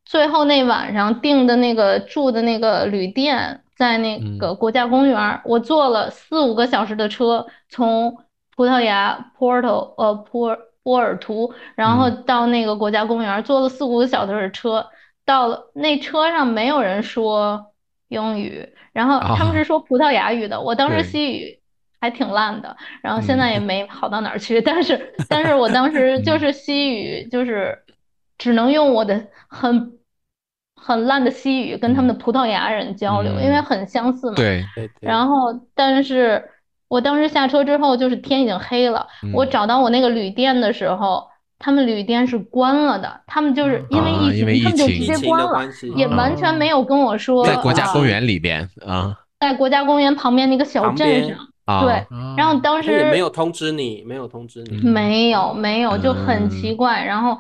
[0.06, 8.16] 最后那晚上订的那个住的那个旅店，在那个国家公园儿，我坐了四五个小时的车，从
[8.56, 14.88] 葡萄牙 Porto 呃波波尔图，然后到那个国家公园儿，坐了四五个小时的车，
[15.26, 17.74] 到了那车上没有人说
[18.08, 21.60] 英语，然后他们啊是说葡萄牙语的，我当时西语
[21.99, 23.60] 还挺烂的，然后现嗯在也。
[23.60, 26.39] 没好到哪儿去，但是但是我当时就嗯。
[26.39, 27.76] 是西语就是
[28.38, 29.93] 只能用我的很
[30.75, 34.36] 很烂的西语跟他们的葡萄牙人交流，因为嗯很相似嘛。
[34.36, 36.43] 对，对对，然后，但是
[36.88, 39.07] 我当时下车之后，就是天已经黑了。
[39.33, 41.27] 我嗯找到我那个旅店的时候，
[41.57, 47.45] 他们旅店是关了的，他们就是因为疫啊因为情，他们就疫情直接关了，也完全没有跟我说。
[47.45, 51.93] 在国家啊公园里边啊在国家公园旁边那个小镇上，啊，对。
[51.93, 57.03] 啊然后当时没有通知你，没有通知你，嗯没有没有，就很奇嗯怪。
[57.03, 57.38] 然后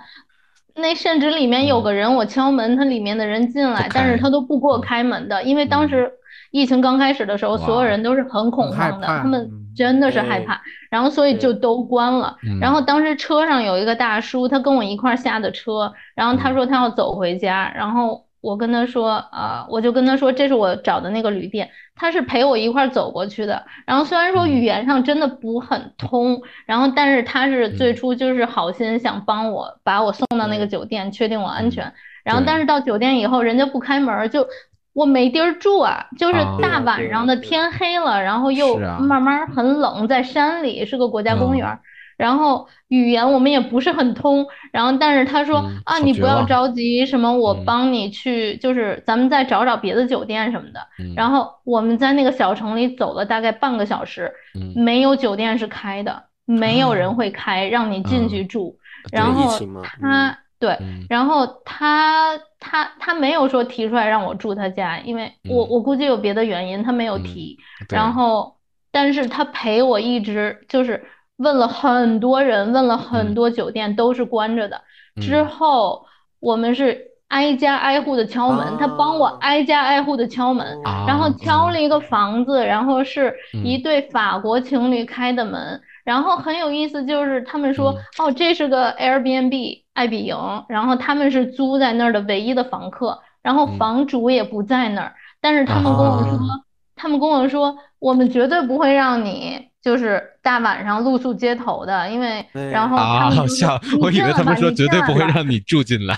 [0.75, 6.11] 那甚至里面有个人，我敲门，他里面的人进来，但是他都不给我嗯开门的，因为当时
[6.51, 9.61] 疫情刚开始的时候，所有人都是很恐慌的，他们嗯。
[9.75, 12.37] 真的是害怕，然后所以就都关了。
[12.61, 16.53] 然后当时车上有一个大叔，他跟我一块儿下的车，然后他嗯。
[16.53, 23.65] 说他要走回家，然后我跟他说，啊，我就跟他说这是我找的那个旅店，他是陪我一块儿走过去的。
[23.87, 31.91] 然后虽然说嗯语言上真的不很通，然后但是他是最嗯初就是好心想帮我把我送到那个酒店，确定我安嗯全。
[32.23, 34.47] 然后但是到酒店以后，人家不开门儿，就
[34.93, 41.79] 我没地儿住啊，就是啊大晚上的天黑了，然后又慢慢很冷，在山里是个国家公嗯园儿。
[42.17, 50.79] 然后语言我们也不是很通，然后但是他说嗯啊，你不要着急，什么我嗯帮你去，就是咱们再找找别的酒店什么的。
[50.99, 58.77] 嗯然后我们在那个小城里走了大概半个小时，嗯没有酒店是开的，没有人会开让你进去住。
[59.11, 59.59] 然后
[60.01, 67.57] 他对，嗯然后他他他没有说提出来让我住他家，因为我嗯我估计有别的原因，他没有嗯提。
[67.89, 68.55] 对然后，
[68.91, 71.03] 但是他陪我一直就是
[71.37, 73.35] 问了很多人，问了很嗯。
[73.35, 74.81] 多酒店都是关着的。
[75.21, 75.47] 之嗯。
[75.47, 76.05] 后
[76.39, 79.37] 我们是挨家挨户的敲门，他帮我啊。
[79.41, 81.05] 挨家挨户的敲门，哦。
[81.07, 81.35] 然后啊。
[81.39, 83.33] 敲了一个房子，然后是
[83.63, 83.81] 一嗯。
[83.83, 90.35] 对法国情侣开的门，然后很有意思，就是他们说，嗯哦，这是个 Airbnb 爱彼迎，
[90.69, 93.77] 然后他们是租在那儿的唯一的房客，然后嗯。
[93.77, 96.61] 房主也不在那儿，但是他们跟我说，啊
[96.95, 105.19] 他们跟我说，我们绝对不会让你就是大晚上露宿街头的，因为然后他啊，们就好笑说，我以为他们说绝对不会。
[105.19, 106.17] 让你住进来。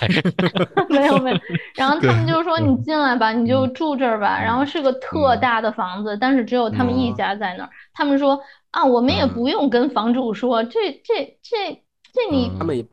[0.88, 1.38] 没有没有，
[1.76, 4.40] 然后他们就说你进来吧，你就住这儿吧。
[4.42, 7.70] 然后是个特嗯大的房子，但是只有他们一嗯家在那儿。
[7.94, 8.40] 他们说
[8.72, 11.74] 啊，我们也嗯不用跟房主说，这这这
[12.14, 12.84] 这你嗯他们也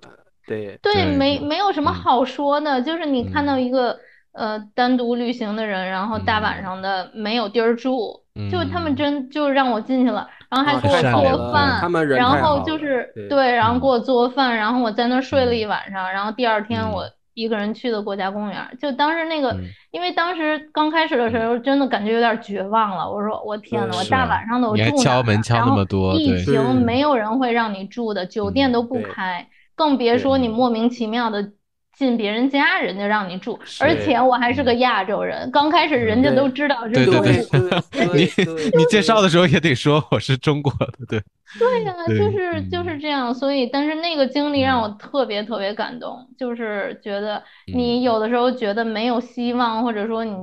[0.48, 3.96] 对对对没没有什么嗯好说的，就是你看到嗯一个
[4.32, 13.28] 呃单独旅行的人，然后大晚嗯上的没有地儿住，就他们嗯真就让我进去了，然后还啊给我做了饭，他们人然后就是对。
[13.28, 25.02] 对，然后嗯给我做饭，然后我在那儿睡了一嗯晚上，然后第二天我嗯一个人去的国家公园儿，就当时那个嗯，因为当时刚开始的时候真的感觉有点绝望了，我说我天呐，我大晚上的我住哪儿啊？
[25.02, 26.44] 敲门敲然后那么多疫对。
[26.44, 28.72] 对情没有人会让你住的，酒店嗯。
[28.72, 31.50] 都不开，更别说你嗯莫名其妙的
[31.96, 34.78] 进别人家，人家让你住，而且我还是个嗯。
[34.80, 37.46] 亚洲人，刚开始人家都知道这是对对
[38.12, 38.28] 你
[38.74, 40.72] 你介绍的时候也得说我是中国
[41.06, 41.20] 的，对，
[41.58, 44.82] 对呀，对就是就嗯是这样，所以但是那个经历让嗯。
[44.82, 48.02] 我特别特别感动，就是觉得嗯你。
[48.02, 50.34] 有的时候觉得没有希望，或者说你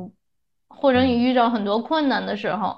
[0.69, 1.23] 或者你嗯。
[1.23, 2.77] 遇到很多困难的时候，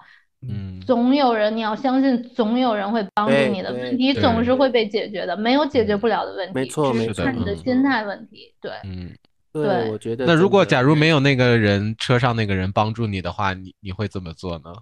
[0.49, 8.71] 嗯总有人，你要相信总有人会帮助你的，对问题总是会被解决的，没有解决嗯不了的问题，只是错没错看你的嗯心态问题，对。
[8.83, 9.11] 嗯。
[9.53, 14.73] 对对，我觉得那如果假如没有那个人车上那个人帮助你的话，你你会怎么做呢？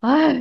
[0.00, 0.40] 哎，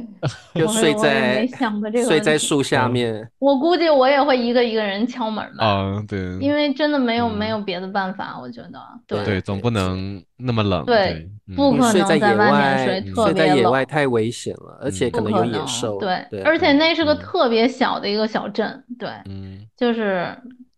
[0.53, 17.17] 就睡在没想过这个睡问题在树下嗯面，我估计我也会一个一个人敲门吧，哦，对，因为真的没有没嗯有别的办法，我觉得，对对，总不能那么冷，对不可能睡在野外面睡，在野外太危险了，而且嗯可能有野兽，对，对，而且那是个嗯。
[17.19, 20.27] 特别小的一个小镇，对，嗯就是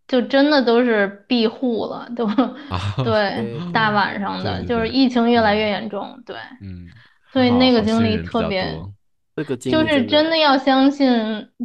[0.08, 2.26] 就真的都是庇护了，都
[2.70, 6.86] 啊，对， 大晚上的，就是疫情越来越严重，对，嗯，
[7.32, 8.80] 所以那个经历特别，
[9.36, 11.10] 这个就是真真的要相信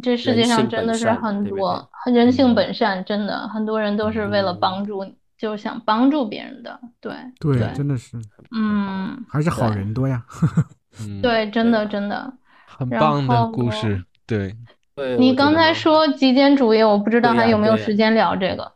[0.01, 5.05] 这世界上真的是很多人性嗯本善，真的很多人都是为了嗯帮助，
[5.37, 8.17] 就想帮助别人的，对，对对，真的是
[8.55, 10.23] 嗯，还是好人多呀。
[11.01, 12.31] 嗯，对，真的真的。
[12.67, 14.55] 很棒的故事，对，
[14.95, 18.71] 对，你刚才说极简主义，我不知道还有没有时间聊这个。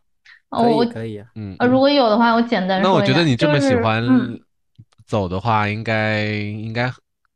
[0.49, 4.39] 呃可我以可以啊，嗯，呃，如果有的话，我简单那我说一下，觉得你这就是么喜欢嗯
[5.07, 6.91] 走的话，应该应该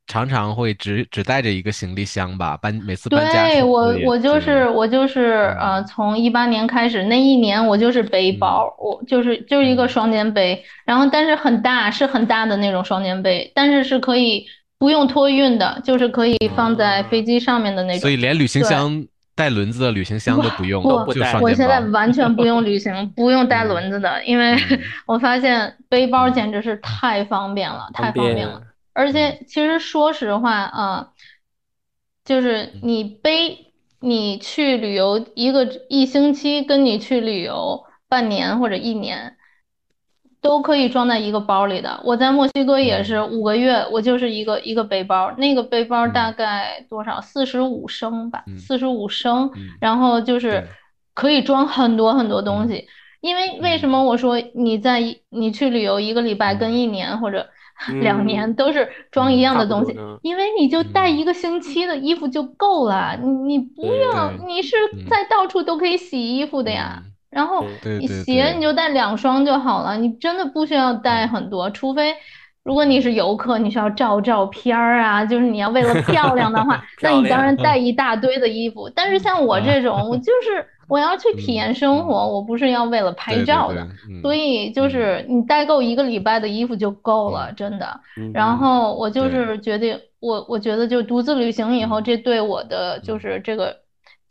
[0.08, 5.86] 常常会只只带着一个行李箱吧，搬每次搬家对，我我就是我就是呃，嗯。
[5.86, 9.90] 从一八年开始那一年我就是背包，我就是就是一个嗯。
[9.90, 14.46] 双肩背，然后但是很大，是很大的那种双肩背，但是是可以
[14.78, 18.02] 不用托运的，就是可以放在飞机上面的那种。
[18.02, 21.50] 所以连旅行箱带轮子的旅行箱都不用，不带我。
[21.54, 23.68] 现在完全不用旅行，不用带嗯。
[23.68, 24.80] 轮子的，因为嗯。
[25.08, 28.62] 我发现背包简直是太方便了，太方便了。
[28.94, 29.14] 而嗯。
[29.14, 31.08] 且其实说实话啊，
[32.26, 39.38] 就是你背你去旅游一个一星期，跟你去旅游半年或者一年，
[40.42, 42.02] 都可以装在一个包里的。
[42.04, 47.22] 我在墨西哥也是五个月，我就是一个一个背包，那个背包大概多少？
[47.22, 48.58] 四十五升吧，嗯。
[48.58, 50.68] 四十五升嗯，然后就是
[51.14, 52.88] 可以装很多很多东西。
[53.22, 55.00] 因为为什么我说你在
[55.30, 57.48] 你去旅游一个礼拜跟一年或者
[58.02, 65.06] 两年都是装一样的东西因为你就带嗯一个星期的衣服就够了，你你不对要你是嗯。
[65.08, 67.04] 在到处都可以洗衣服的呀。
[67.32, 67.66] 嗯然后
[68.00, 72.14] 你鞋你就带两双就好了，你真的不需要带很多，除非
[72.64, 78.90] 如果你是游客，你需要照照片儿啊，就是你要为了漂亮的话， 那你当然带一大堆的衣服。
[78.94, 84.22] 但是像我这种，我 就是我要去体验生活，我不是要为了拍照的，嗯。
[84.22, 88.00] 所以就是你带够一个礼拜的衣服就够了，真的。
[88.18, 88.30] 嗯。
[88.34, 92.04] 然后我就是决定，我我觉得就独自旅行以后，嗯。
[92.04, 93.78] 这对我的就是这个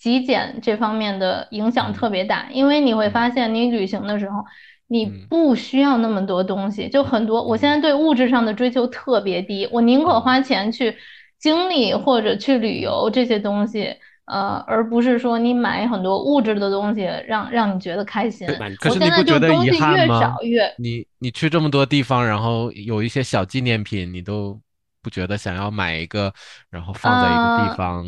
[0.01, 4.45] 极简这方面的影响嗯特别大，因为你会发现你旅行的时候，
[4.89, 7.41] 你嗯不需要那么多东西，就很多。
[7.41, 10.97] 我现在对物质上的追求特别低，我宁可花钱去
[11.39, 13.95] 经历或者去旅游这些东西。
[14.27, 18.47] 呃，而不是说你买很多物质的东西让让你觉得开心。
[18.79, 24.57] 可是我现在就你不觉得东西越遗憾吗少越你你去这么多地方，然后有一些小纪念品，你都
[25.03, 26.33] 不觉得想要买一个，
[26.71, 28.07] 然后放在一个地呃方？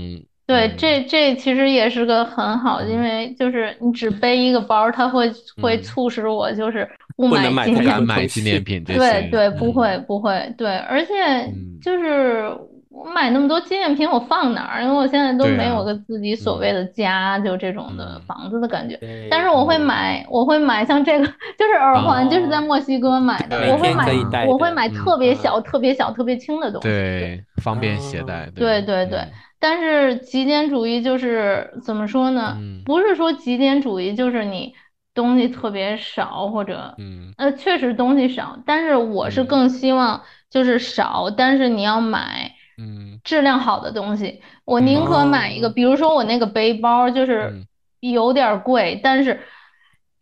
[0.52, 5.30] 对，嗯这这其实也是个很好的，因嗯为就是你只背一个包，它会
[5.60, 7.84] 会嗯促使我就是不买纪念品。
[7.84, 8.94] 敢买纪念品这。
[8.94, 11.14] 对对，不嗯会不会，对，而且
[11.46, 12.50] 嗯就是
[12.90, 14.82] 我买那么多纪念品，我放哪儿？
[14.82, 18.98] 因为我现在都没有个自己所谓的家，就这种的嗯房子的感觉。
[19.30, 21.24] 但是我会嗯买，我会买像这个，
[21.58, 23.72] 就是耳环，就是在哦墨西哥买的。
[23.72, 26.88] 我会买我会买特别啊小、特别小、特别轻的东西。
[26.88, 28.50] 对，方便携哦带。
[28.54, 32.56] 对对对嗯但是极简主义就是怎么说呢？
[32.60, 32.82] 嗯。
[32.84, 34.74] 不是说极简主义就是你
[35.14, 37.32] 东西特别少，或者嗯。
[37.38, 39.46] 呃，确实东西少，但是我是嗯。
[39.46, 40.20] 更希望
[40.50, 43.20] 就是少，但是你要买嗯。
[43.22, 44.42] 质量好的东西。
[44.64, 47.50] 我宁可买一个，哦比如说我那个背包就是。
[47.52, 47.66] 嗯
[48.02, 49.38] 有点儿贵，但是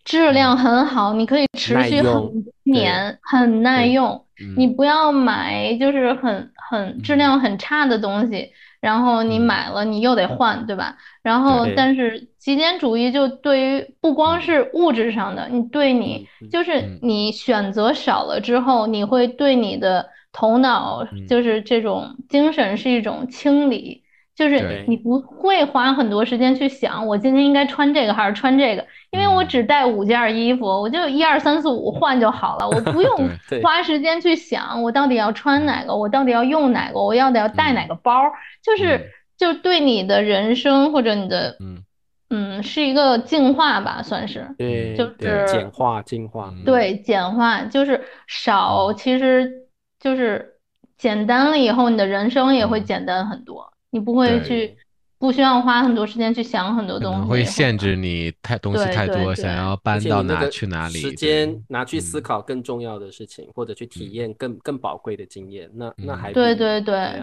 [0.04, 0.54] 质量。
[0.54, 4.22] 很好，你可以持续很多年，很耐用。
[4.38, 4.52] 嗯。
[4.54, 7.40] 你不要买就是很很质量。
[7.40, 8.50] 很差的东西，
[8.80, 10.96] 然后你嗯买了你又得换，对吧？
[11.22, 23.99] 然后但是极简主义就对于不光是物质上的，你对你就是嗯你选择少了之后，你会对你的头脑嗯就是这种精神是一种清理。
[24.40, 29.46] 就是你不会花很多时间去想，我今天应该穿这个还是穿这个，因为我嗯。
[29.48, 33.28] 只带五件衣服，我就一二三四五换就好了，我不 用
[33.62, 38.22] 花时间去想我到底要穿哪个，我到底要用哪个，我要得要带哪个包，
[38.64, 39.04] 就是嗯。
[39.36, 41.84] 就对你的人生或者你的嗯。
[42.32, 44.54] 嗯是一个净化吧，算是。
[44.56, 48.96] 对就是简化进化嗯，对，简化就是少，嗯。
[48.96, 49.50] 其实
[49.98, 50.54] 就是
[50.96, 52.84] 简单了以后，你的人生也会嗯。
[52.84, 54.76] 简单很多，你不会去，
[55.18, 66.16] 不需要花很多时间去想很多东西，会限制你太东西太多，想要搬到哪去哪里，时间拿去思嗯考更重要的事情，或者去体验更更宝贵的经验，那那嗯。
[66.16, 67.22] 还对对对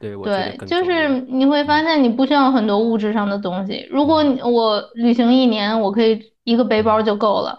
[0.00, 3.86] 对我对，就是你会发现你不需要很多物质上的东西。
[3.90, 7.58] 如果我旅行一年，我可以一个背包就够了。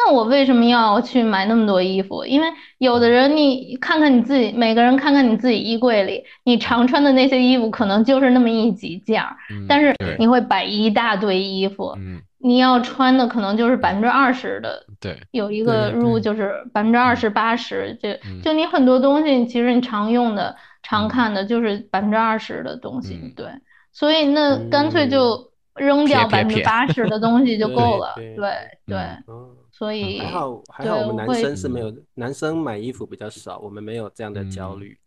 [0.00, 2.24] 那我为什么要去买那么多衣服？
[2.24, 2.46] 因为
[2.78, 20.54] 有的人，你看看你自己，每个人看看你自己衣柜里，你常穿的那些衣服可能就是那么一几件儿，嗯但是你会摆一大堆衣服，嗯你要穿的可能就是百分之二十的对有一个对 rule 就是百分之二十八十，就嗯就你很多东西，其实你常用的、
[20.84, 23.46] 常嗯看的就是百分之二十的东西嗯，对，
[23.92, 28.52] 所以那干脆就扔掉百分之八十的东西就够了，对对
[28.86, 29.48] 对，嗯哦
[29.78, 34.98] 所以还好还好，我们男生是没有，男生买衣服比较少，我们没有这样的焦嗯虑。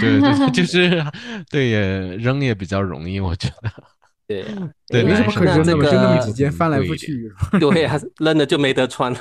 [0.00, 1.04] 对 对，就是
[1.50, 3.70] 对也扔也比较容易，我觉得。
[4.30, 7.28] 对啊，对没什么可扔的，那这个就那么几件翻来覆去。
[7.58, 9.18] 对呀、扔了就没得穿了。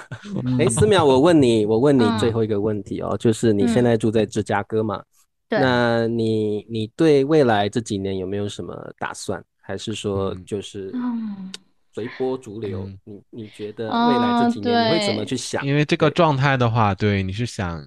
[0.60, 5.02] 哎，思淼，我问你，我问你嗯最后一个问题哦，就是你现在住在芝加哥嘛？
[5.50, 9.44] 对那你你对未来这几年有没有什么打算？
[9.62, 11.52] 还是说嗯就是嗯
[12.00, 12.84] 随波逐流？
[12.86, 15.66] 嗯你你觉得未来这几年你会怎么去想？
[15.66, 17.82] 因为这个状态的话，对你是想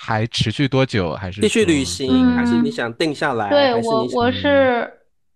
[0.00, 3.50] 还持续多久，还是继续旅行，嗯还是你想定下来？
[3.50, 4.88] 对我，我是，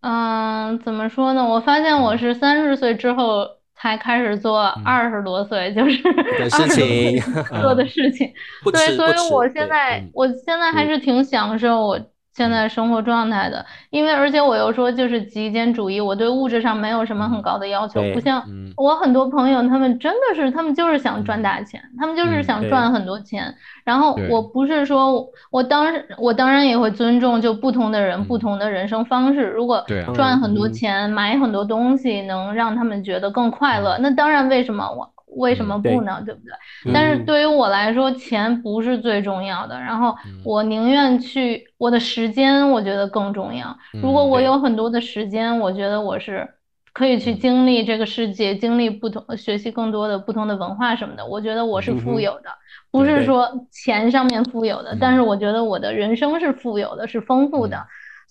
[0.03, 1.45] 嗯，怎么说呢？
[1.45, 6.01] 我发现我是三十岁之后才开始做嗯二十多岁，就是
[6.39, 8.33] 的事20多岁情 做的事情。
[8.62, 11.99] 不对，所以我现在嗯，我现在还是挺享受我
[12.37, 18.73] 现在生活状态的，因为而且我又说就是极简主义，我对物质上没有什么很高的要求，不像嗯。
[18.77, 22.87] 我很多朋友，他们真的是，他们就是想赚大钱，他们就是想赚。
[22.87, 23.55] 很多钱。
[23.85, 24.43] 然后我。
[24.57, 28.41] 不是说我，当时我当然也会尊重就不同的人、不嗯。
[28.41, 29.43] 同的人生方式。
[29.49, 29.85] 如果
[30.15, 30.73] 赚很多嗯。
[30.73, 36.23] 钱、买很多东西能让他们觉得更快乐，那当然为什么我为什嗯么不呢？
[36.25, 36.53] 对不对？
[36.93, 39.79] 但是嗯对于我来说，钱不是最重要的。
[39.81, 43.77] 然后嗯我宁愿去我的时间，我觉得更重要。
[44.01, 46.49] 如果我有很多的时间，我觉得我是
[46.93, 51.25] 可以去嗯经历这个世界，经历不同，学习更多的不同的文化什么的。
[51.27, 52.51] 我觉得我是富有的，
[52.91, 57.87] 不是说钱上面富有的，嗯但是我觉得我的人生是富有的，是丰富的嗯。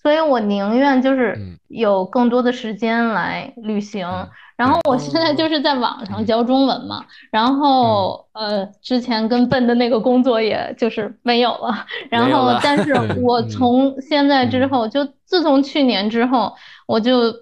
[0.05, 1.57] 所以我宁愿就是嗯。
[1.67, 4.05] 有更多的时间来旅行。
[4.07, 4.29] 嗯。
[4.55, 12.93] 然后我现在就是在网上教中文嘛，然后呃，之前跟笨的那个工作也就是没有了，然后但是
[13.25, 16.53] 我嗯从现在之嗯后，就自从去年之后，
[16.85, 17.33] 我就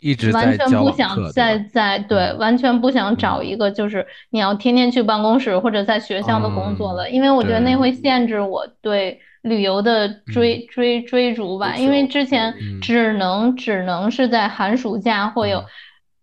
[0.00, 12.80] 一直完全不想课再在对，嗯完全不想找一个就是你要天天去办公室或者在学校的工作了，嗯因为我觉得那会限制我对旅游的追追追逐吧，因为之前嗯。
[12.80, 15.66] 只能只能是在寒暑假或有嗯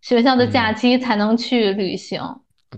[0.01, 0.47] 学校的。
[0.47, 0.75] 假嗯。
[0.75, 2.21] 期才能去旅行。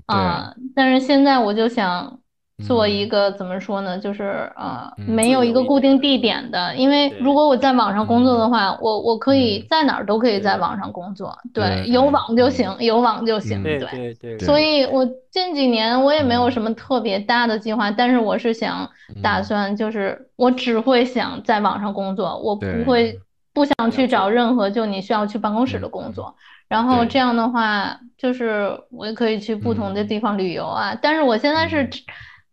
[0.06, 2.20] 啊，但是现在我就想
[2.62, 8.52] 做一嗯个怎么说呢，就是呃嗯没有一个固定地点的，因为如果我在网上工作的嗯。
[8.52, 9.68] 话，我我可以嗯。
[9.70, 12.52] 在哪儿都可以在网上工作，对对，有网就嗯。
[12.52, 13.90] 行，有网就行，嗯对对。
[13.90, 14.14] 对。
[14.38, 16.52] 对，所以我近几年我也没有嗯。
[16.52, 18.90] 什么特别大的计划，但是我是想
[19.22, 23.20] 打嗯算就是我只会想在网上工作，我不会。
[23.52, 26.36] 不想去找任何就你需要去办公室的嗯工作。
[26.70, 27.04] 然后。
[27.04, 30.08] 这样的话，就是我也可以去不同的嗯。
[30.08, 30.98] 地方旅游啊。
[31.02, 31.90] 但是我现在是嗯，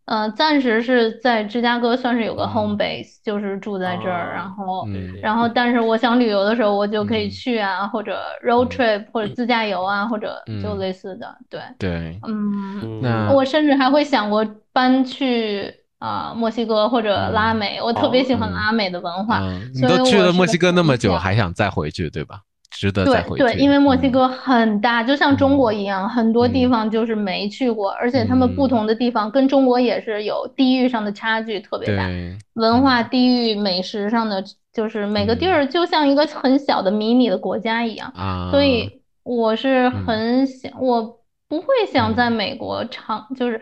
[0.07, 4.31] 呃，暂时是在芝加哥，算是有个嗯 home base，就是住在这儿。
[4.31, 11.37] 哦然后，嗯然后，但是我想旅游的时候，我就可以嗯去啊，或者 road 嗯 trip，或者自驾游啊，或者就嗯类似的。
[11.51, 19.41] 对，对嗯，我甚至还会想过搬去啊墨西哥或者拉嗯美，我特别喜欢嗯拉美的文化。
[19.41, 22.43] 嗯，你所以都去了墨西哥那么久，还想再回去，对吧？
[22.71, 32.09] 值得再回对对，因为墨西嗯哥很大，就像中国一样，很多地嗯方就是没去过，而且他们不嗯同的地方跟中国也是有地域上的差距特别大，
[32.55, 43.61] 文化、地域、美食上的，就是每个地儿就像一个很小的迷你的国家一样，啊，所以我是嗯很想，我不会想在嗯美国长，就是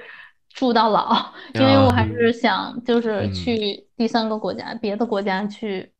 [0.52, 1.14] 住到老，
[1.54, 5.92] 因为我还是想就是去第三个国家，别的国家去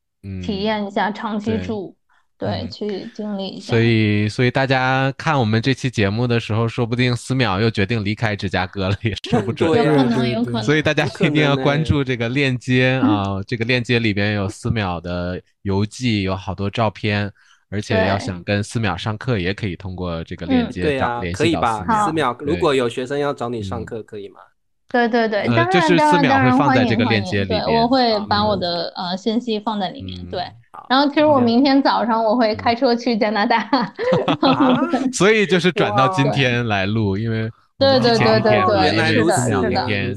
[0.43, 1.95] 体嗯验一下，长期对住。
[2.39, 3.71] 对，嗯去经历一下。
[3.71, 9.71] 所以，所以大家看我们这期节目的时候，说不定思淼又决定离开芝加哥了，也说不准。
[9.71, 10.63] 有可能，对对有可能。
[10.63, 17.31] 所以大家一定要关注这个链接啊，这个链接里边有思淼的游记，有好多照片，
[17.71, 22.07] 而且要想跟思淼上课，也可以通过这个链嗯接对啊，找联系到可以吧？
[22.07, 22.37] 思淼。
[22.41, 24.41] 如果有学生要找你上嗯课，可以吗？
[24.89, 30.21] 对对对，呃当然就是四秒当然当然会放在欢迎这个链欢迎对，接里我会把我的呃信息放在里面。
[30.21, 30.49] 嗯对，好，
[30.89, 33.59] 然后其实我明天早上我会开车去加拿大。
[34.41, 34.81] 啊，
[35.13, 40.15] 所以就是转到今天来录，因为对对对对对，原来是的，是的，明天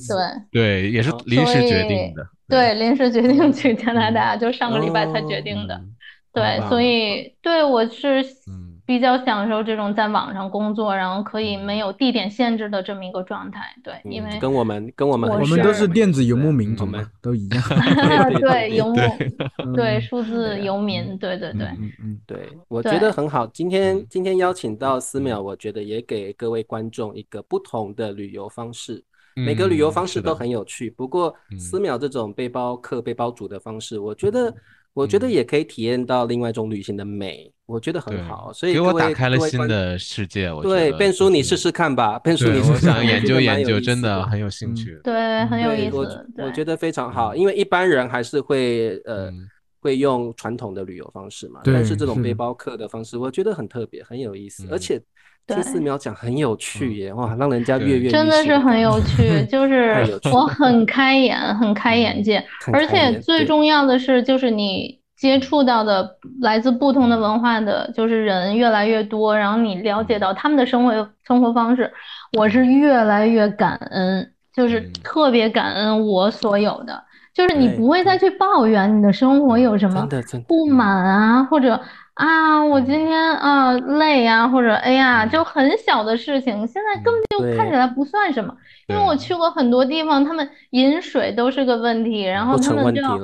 [0.51, 2.27] 对对也是临时决定的。
[2.49, 5.75] 对，临时决定去加拿大，就上个礼拜才决定的。
[5.75, 5.93] 嗯
[6.33, 13.61] 对，所以对我是嗯比较享受这种在网上工作，然后可以嗯没有地点限制的这么一个状态。
[13.83, 17.61] 对，因为嗯跟我们跟我们我们都是电子游牧民族嘛，都一样。
[18.39, 18.95] 对对游牧，
[19.75, 23.45] 对嗯数字游民，对对对，嗯嗯对，我觉得很好。
[23.47, 29.03] 今天嗯今天邀请到思淼，我觉得也给各位观众一个不同的旅游方式。
[29.35, 34.51] 每个旅游方式都很有趣，不过嗯思淼这种背包客、背包主的方式，我觉得
[34.97, 38.51] 我觉得嗯也可以体验到另外一种旅行的美，我觉得很好。
[38.51, 40.51] 所以给我打开了新的世界。
[40.51, 44.99] 我觉对，得变叔你试试看吧，变叔，你试我想试看研究研究，真的的很有兴嗯趣。
[45.03, 46.27] 对，很有意思。
[46.35, 49.47] 对我觉得非常好，嗯因为一般人还是会呃嗯
[49.87, 54.69] 会会用传统的旅游方式嘛，但是这种背包客的方式，我觉得很特别，很有意思，嗯。
[54.69, 55.01] 而且
[55.45, 57.87] 对听寺苗讲很有趣耶，哇，让人家对。
[57.87, 71.89] 跃跃欲真的是很有趣， 就是我很开眼，很开眼界， 而且最重要的是，就是你接触到的来自不同的文化的，就是人越来越多，然后你了解到他们的生活生活方式，
[72.37, 74.91] 我是越来越感恩，就是嗯。
[75.01, 77.01] 特别感恩我所有的，
[77.37, 80.09] 就是你不会再去抱怨你的生活有什么
[80.47, 81.79] 不满啊，或者
[82.15, 88.51] 啊，我今天啊累啊，或者哎呀，就很小的事情，现在根本就看起来不算什么。
[88.87, 93.15] 因为我去过很多地方，他们饮水都是个问题，然后他们就要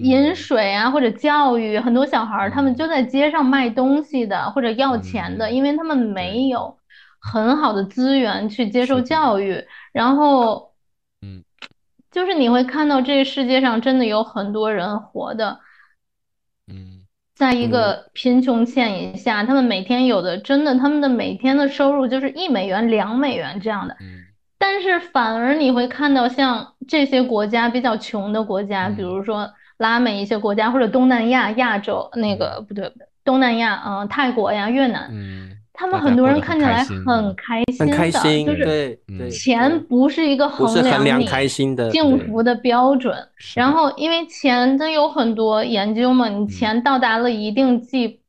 [0.00, 2.74] 饮水啊，或者教育，很多小孩儿他们嗯。
[2.74, 6.76] 就在街上卖东西的，或者要钱的，嗯因为他们没有
[7.20, 9.62] 很好的资源去接受教育，
[9.92, 10.62] 然后嗯
[12.14, 15.58] 就是你会看到这个世界上真的有很多人活的。
[16.72, 17.02] 嗯
[17.34, 23.94] 在一个贫穷线以下，他们每天有的真的，他们的每天的收入就是一美元、两美元这样的。
[24.00, 24.22] 嗯
[24.56, 38.64] 但是反而你会看到，像这些国家比较穷的国家，比嗯如说拉美一些国家，或者东南亚、亚洲那个不对不对，东南亚，嗯、泰国呀、越南，嗯，他们很多人看起来很开心很开心的，就是
[39.08, 39.18] 嗯。
[39.18, 39.18] 对。
[39.18, 40.72] 对，钱不是一个衡
[41.04, 43.14] 量你开心的，幸福的标准。
[43.54, 48.20] 然后，因为钱它有很多研究嘛，你钱到达了一定计，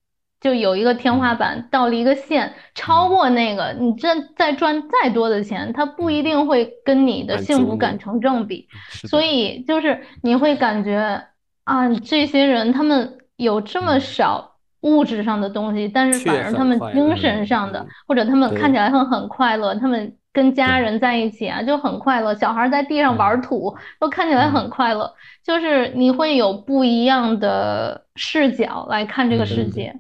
[0.41, 8.67] 就有一个天花板，到了一个线，超过那个，你这再赚再多的钱，它不一定会跟你的幸福感成正比。
[9.07, 11.23] 所以就是你会感觉
[11.63, 14.01] 啊，这些人他们有这么嗯。
[14.01, 14.54] 少
[14.85, 23.41] 物质上的东西，但是反而他们精神上的嗯，或者他们看起来很很快乐，他们跟家人在一起啊就很快乐，小孩在地上玩嗯。
[23.41, 25.11] 土都看起来很快乐，
[25.43, 29.95] 就是你会有不一样的视角来看这个嗯世界，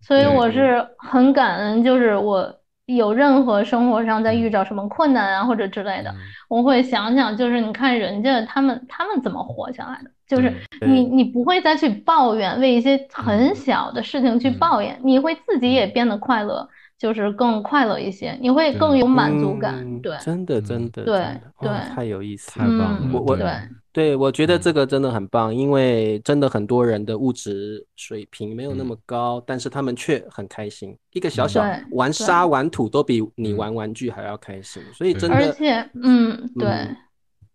[0.00, 2.52] 所以我是很感恩，就是我
[2.86, 6.10] 有任何生活上在遇嗯着什么困难啊或者之类的。
[6.10, 6.16] 嗯。
[6.48, 10.54] 我会想想，就是你看人家他们他们怎么活下来的，就是
[10.86, 11.10] 你。
[11.10, 14.58] 你不会再去抱怨，为一些很嗯小的事情去嗯。
[14.58, 16.66] 抱怨，你会自己也变得快乐，
[16.98, 21.26] 就是更快乐一些，你会更有满足感，嗯对，真的嗯真的对
[21.60, 22.70] 对太有意思太了。
[22.78, 23.46] 棒了，嗯我我对
[23.92, 24.60] 对，我觉得嗯。
[24.62, 30.96] 这个真的很棒，因为真的很多人的物质水平没有那么高，但是他们却很开心。
[31.12, 32.46] 一个小小玩沙。
[32.46, 33.56] 玩土都比你嗯。
[33.56, 35.28] 玩玩具还要开心，所以真。
[35.28, 36.68] 的，而且嗯对。
[36.68, 36.96] 嗯。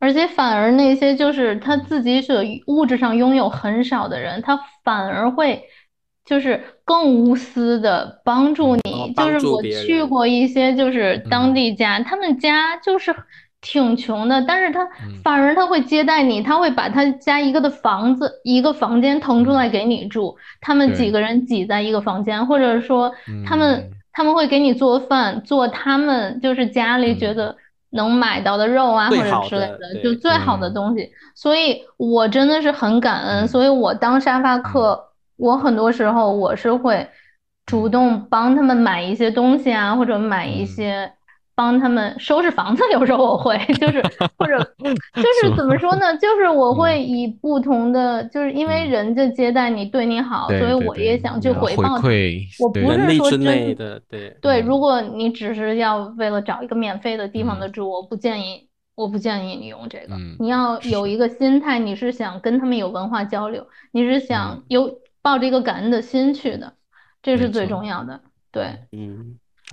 [0.06, 5.64] 而且反而那些就是他自己所物质上拥有很少的人，他反而会
[6.23, 9.14] 就是更无私的帮助哦你。
[9.15, 13.15] 帮就是我去过一些就是当嗯地家，他们家就是
[13.61, 15.22] 挺穷的，但是他嗯。
[15.23, 23.11] 反而他会接待你，他会把他家一个的房子一个房间腾出来给你住，他们几个人挤在一个房间，或者说
[23.44, 27.36] 他们嗯他们会给你做饭，做他们就是家里觉嗯。
[27.36, 27.57] 得
[27.96, 31.10] 能买到的肉啊，或者之类的，就最好的东西。
[31.34, 35.04] 所以我真的是很感恩，嗯所以我当沙发客，
[35.38, 37.08] 我很多时候我是会
[37.66, 41.12] 主动帮他们买一些东西啊，或者买一嗯些。
[41.56, 44.03] 帮他们收拾房子，有时候我会，就是
[44.38, 46.15] 或者 就是是怎么说呢？
[46.18, 52.07] 就是我会以不同的，就是因为嗯人家接待你，对你好，所以我也想去回回报他。
[52.07, 53.40] 馈我不是说真
[53.76, 54.02] 的，
[54.41, 60.15] 对如果你只是要为了找一个免费的地方嗯的住，我不建议，我不建议你用这个。
[60.15, 66.73] 嗯你要有一个心态，你是想跟他们有文化交流，你是想嗯有抱着一个感恩的心去的，
[67.23, 68.19] 这是最重要的。
[68.52, 68.77] 对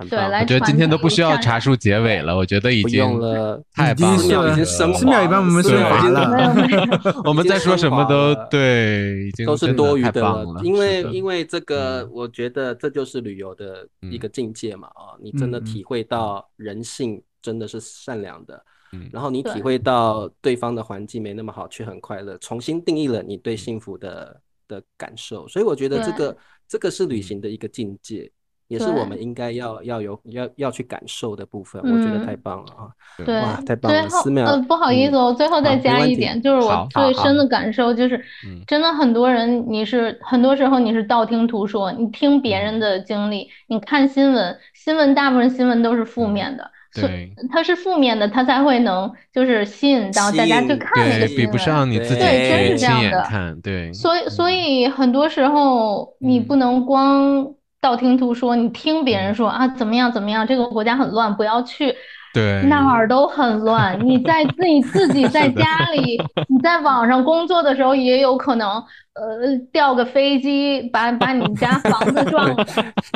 [0.09, 26.35] 对来我觉得今天都不需要传承茶树结尾了，我觉得已不经用了，太棒四秒是已经升四秒也华帮我们四秒已经升华了 我们在说什么都对，已经都是多余的了，因为因为这个嗯，我觉得这就是旅游的一个境界嘛啊，你真的体会到人性真的是善良的，嗯然后你体会到对方的环境没那么好，却很快乐，重新定义了你对幸福的的感受，所以我觉得这个
[26.67, 28.31] 这个是旅行的一个境界。
[28.67, 32.25] 也是我们应该要要有要要去感受的部分，我觉得嗯。
[32.25, 32.87] 太棒了啊！
[33.17, 33.41] 对。
[33.41, 34.01] 哇，太棒了！
[34.01, 38.17] 最后寺庙呃，不好意思，我最后再加一点，就是我最深的感受就是
[38.47, 46.31] 嗯，真的很多人你是很多时候你是道听途说，你听别嗯人的经历，你看新闻，新闻大部分新闻都是负嗯。
[46.31, 47.35] 面的，所以对。
[47.51, 51.75] 它是负面的，它才会能就是吸引到大家去看那个对，比不新闻。
[51.77, 54.53] 上你自己对真是这样的眼看，对，所以，所嗯。
[54.53, 56.45] 以很多时候你嗯。
[56.45, 57.53] 不能光
[57.83, 61.93] 道听途说，你听别人嗯说啊怎么样怎么样，这个国家很乱，不要去。
[62.33, 63.95] 对，哪儿都很乱。
[64.03, 68.69] 你在自己自己在家里，你在网上工作的时候，也有可能
[69.13, 72.65] 呃掉个飞机，把把你家房子撞了，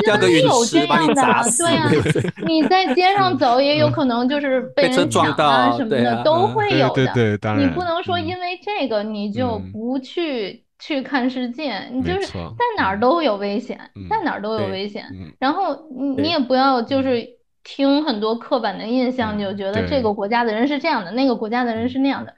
[0.04, 1.22] 真有这样的，
[1.58, 6.94] 对呀、对不对你在街上走，也有可能就是被人抢撞到啊什么的，都会有的。
[6.94, 15.04] 对对，当然你不能说嗯因为这个你就嗯不去去看世界，你就是在哪儿嗯都有危险，嗯在哪儿都有危险。
[15.12, 17.26] 嗯然后你你也不要就是
[17.64, 22.34] 听很多刻板的印象，嗯就觉得这个国家的人是这样的，那个国家的人是那样的。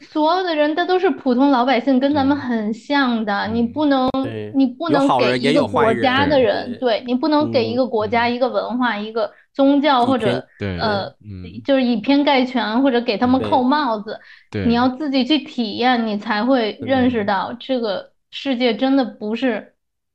[0.00, 2.40] 嗯所有的人他都是普通老百姓，跟咱们嗯。
[2.40, 3.46] 很像的。
[3.48, 4.08] 你嗯不能，
[4.54, 7.02] 你不能给一个国家的对人，对。
[7.06, 10.44] 你不能给一嗯个国家、嗯一个文化、一个宗教或者
[10.80, 11.44] 呃，嗯。
[11.64, 14.18] 就是以偏概全或者给他们扣帽子。
[14.66, 19.74] 你要自己去体验，你才会认识嗯到这个世界真的不是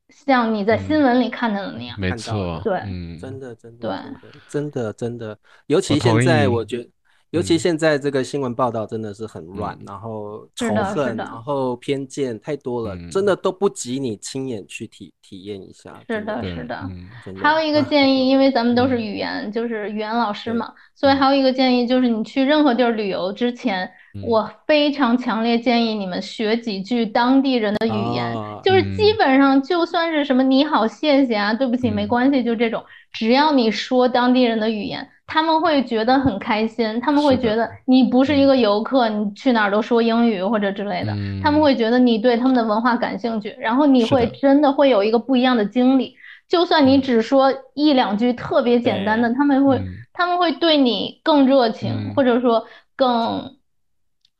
[0.09, 1.03] 像你在新嗯。
[1.03, 1.95] 闻里看到的那样。
[1.99, 2.79] 没错，对。
[2.85, 4.29] 嗯，真的，真的，对。
[4.49, 5.37] 真的，真的，
[5.67, 6.89] 尤其现在，我觉得，
[7.35, 7.59] 尤其嗯。
[7.59, 9.85] 现在这个新闻报道真的是很乱，嗯。
[9.87, 11.23] 然后是仇恨，的。
[11.23, 13.09] 然后偏见太多了，嗯。
[13.11, 15.99] 真的都不及你亲眼去体体验一下。
[16.07, 17.09] 是的是的嗯
[17.41, 19.01] 还有一个啊建议，因为咱们都是嗯。
[19.01, 21.17] 语言，就是语言老师嘛，所以嗯。
[21.17, 23.85] 还有一个建议就是，你去任何地儿旅游之前，
[24.15, 24.23] 嗯。
[24.23, 32.07] 我非常强烈建议你们学几句当地人的语言，啊就是基嗯本上就算是什么你好、谢谢啊、对不起、没嗯。
[32.07, 38.47] 关系，就这种，只要你说当地人的语言，他们会觉得很开心，他们会觉得你不是一嗯。
[38.47, 41.11] 个游客，你去哪儿都说英语或者之类的，
[41.41, 46.15] 他们嗯会觉得你对他们的文化感兴趣，然后你会真的会有一个不一样的经历。
[46.47, 47.01] 就算你嗯。
[47.01, 52.13] 只说一两句特别简单的，他们会嗯他们会对你更热情，嗯。
[52.15, 52.65] 或者说
[52.95, 53.57] 更，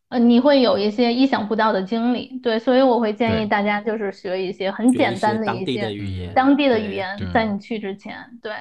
[0.09, 2.39] 呃，你会有一些意想不到的经历。
[2.43, 7.43] 对，所以我会建议大家就是学一些很简单些当地的一些的语言，当地的语言，在。
[7.45, 8.51] 你去之前，对，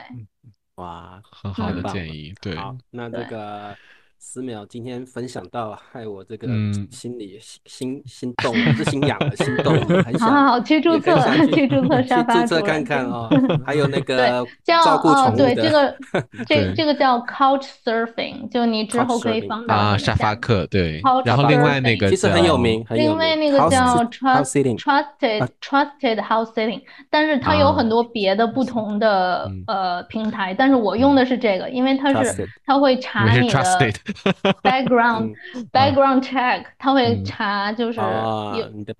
[0.76, 3.78] 哇，很好的建议，对，好，那这个
[4.26, 11.14] 思淼今天分享到，害我这个嗯心里心心动了，不是心痒了，心动了，很想好好好，去注册，
[11.52, 13.28] 去注册去沙发注册看看哦。
[13.64, 26.80] 还有那个，叫照顾哦，对，宠物的， 这个这这个叫 Couch Surfing，就你之后可以放到你的沙发客，对然后另外那个其实很有叫名，另外那个叫 trust trusted 啊 trusted house sitting，
[27.10, 34.13] 但是它有很啊多别的不同的嗯呃平台，但是我用的是这个，因为它是它会查你的
[34.62, 37.24] background 嗯 background check，他会嗯。
[37.24, 38.00] 查就是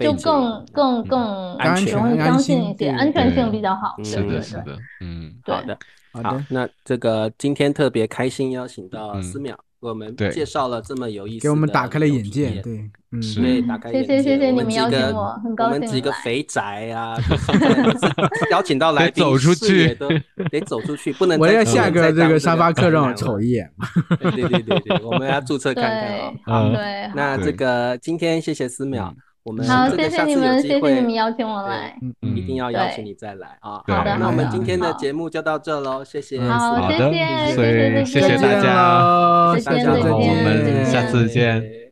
[0.01, 3.95] 就更更更安全容易相信一些，安全性比较好。
[3.99, 5.79] 嗯是的，对对对是的，嗯，对好的，
[6.13, 9.23] 好好的，，那这个今天特别开心邀请到嗯。
[9.23, 14.15] 思淼，给我们介绍了这么有意思，给我们打开了眼界，，对，嗯，对，打开谢眼界。
[14.15, 17.17] 我谢谢谢你们们几个邀请我很高我们几个肥宅啊
[18.51, 20.09] 邀请到来宾，走出去都
[20.51, 21.47] 得走出去，不能再。
[21.47, 23.71] 我要下个这个沙发客让我瞅一眼。
[24.19, 26.33] 对对对对对，我们要注册看看啊。
[26.47, 31.97] 嗯对，好那这个今天谢谢思淼嗯，我们好，这个谢谢下次有你们，谢谢机会你们邀请我来。
[32.01, 32.37] 嗯嗯。
[32.37, 33.83] 一定要邀请你再来啊。
[33.87, 34.17] 好好的。
[34.19, 36.41] 那我们今天的节目就到这喽，谢谢。
[36.41, 40.03] 好谢谢所以谢谢谢谢大家喽，再大家再见。
[40.03, 41.61] 再见我们下次见。
[41.61, 41.84] 对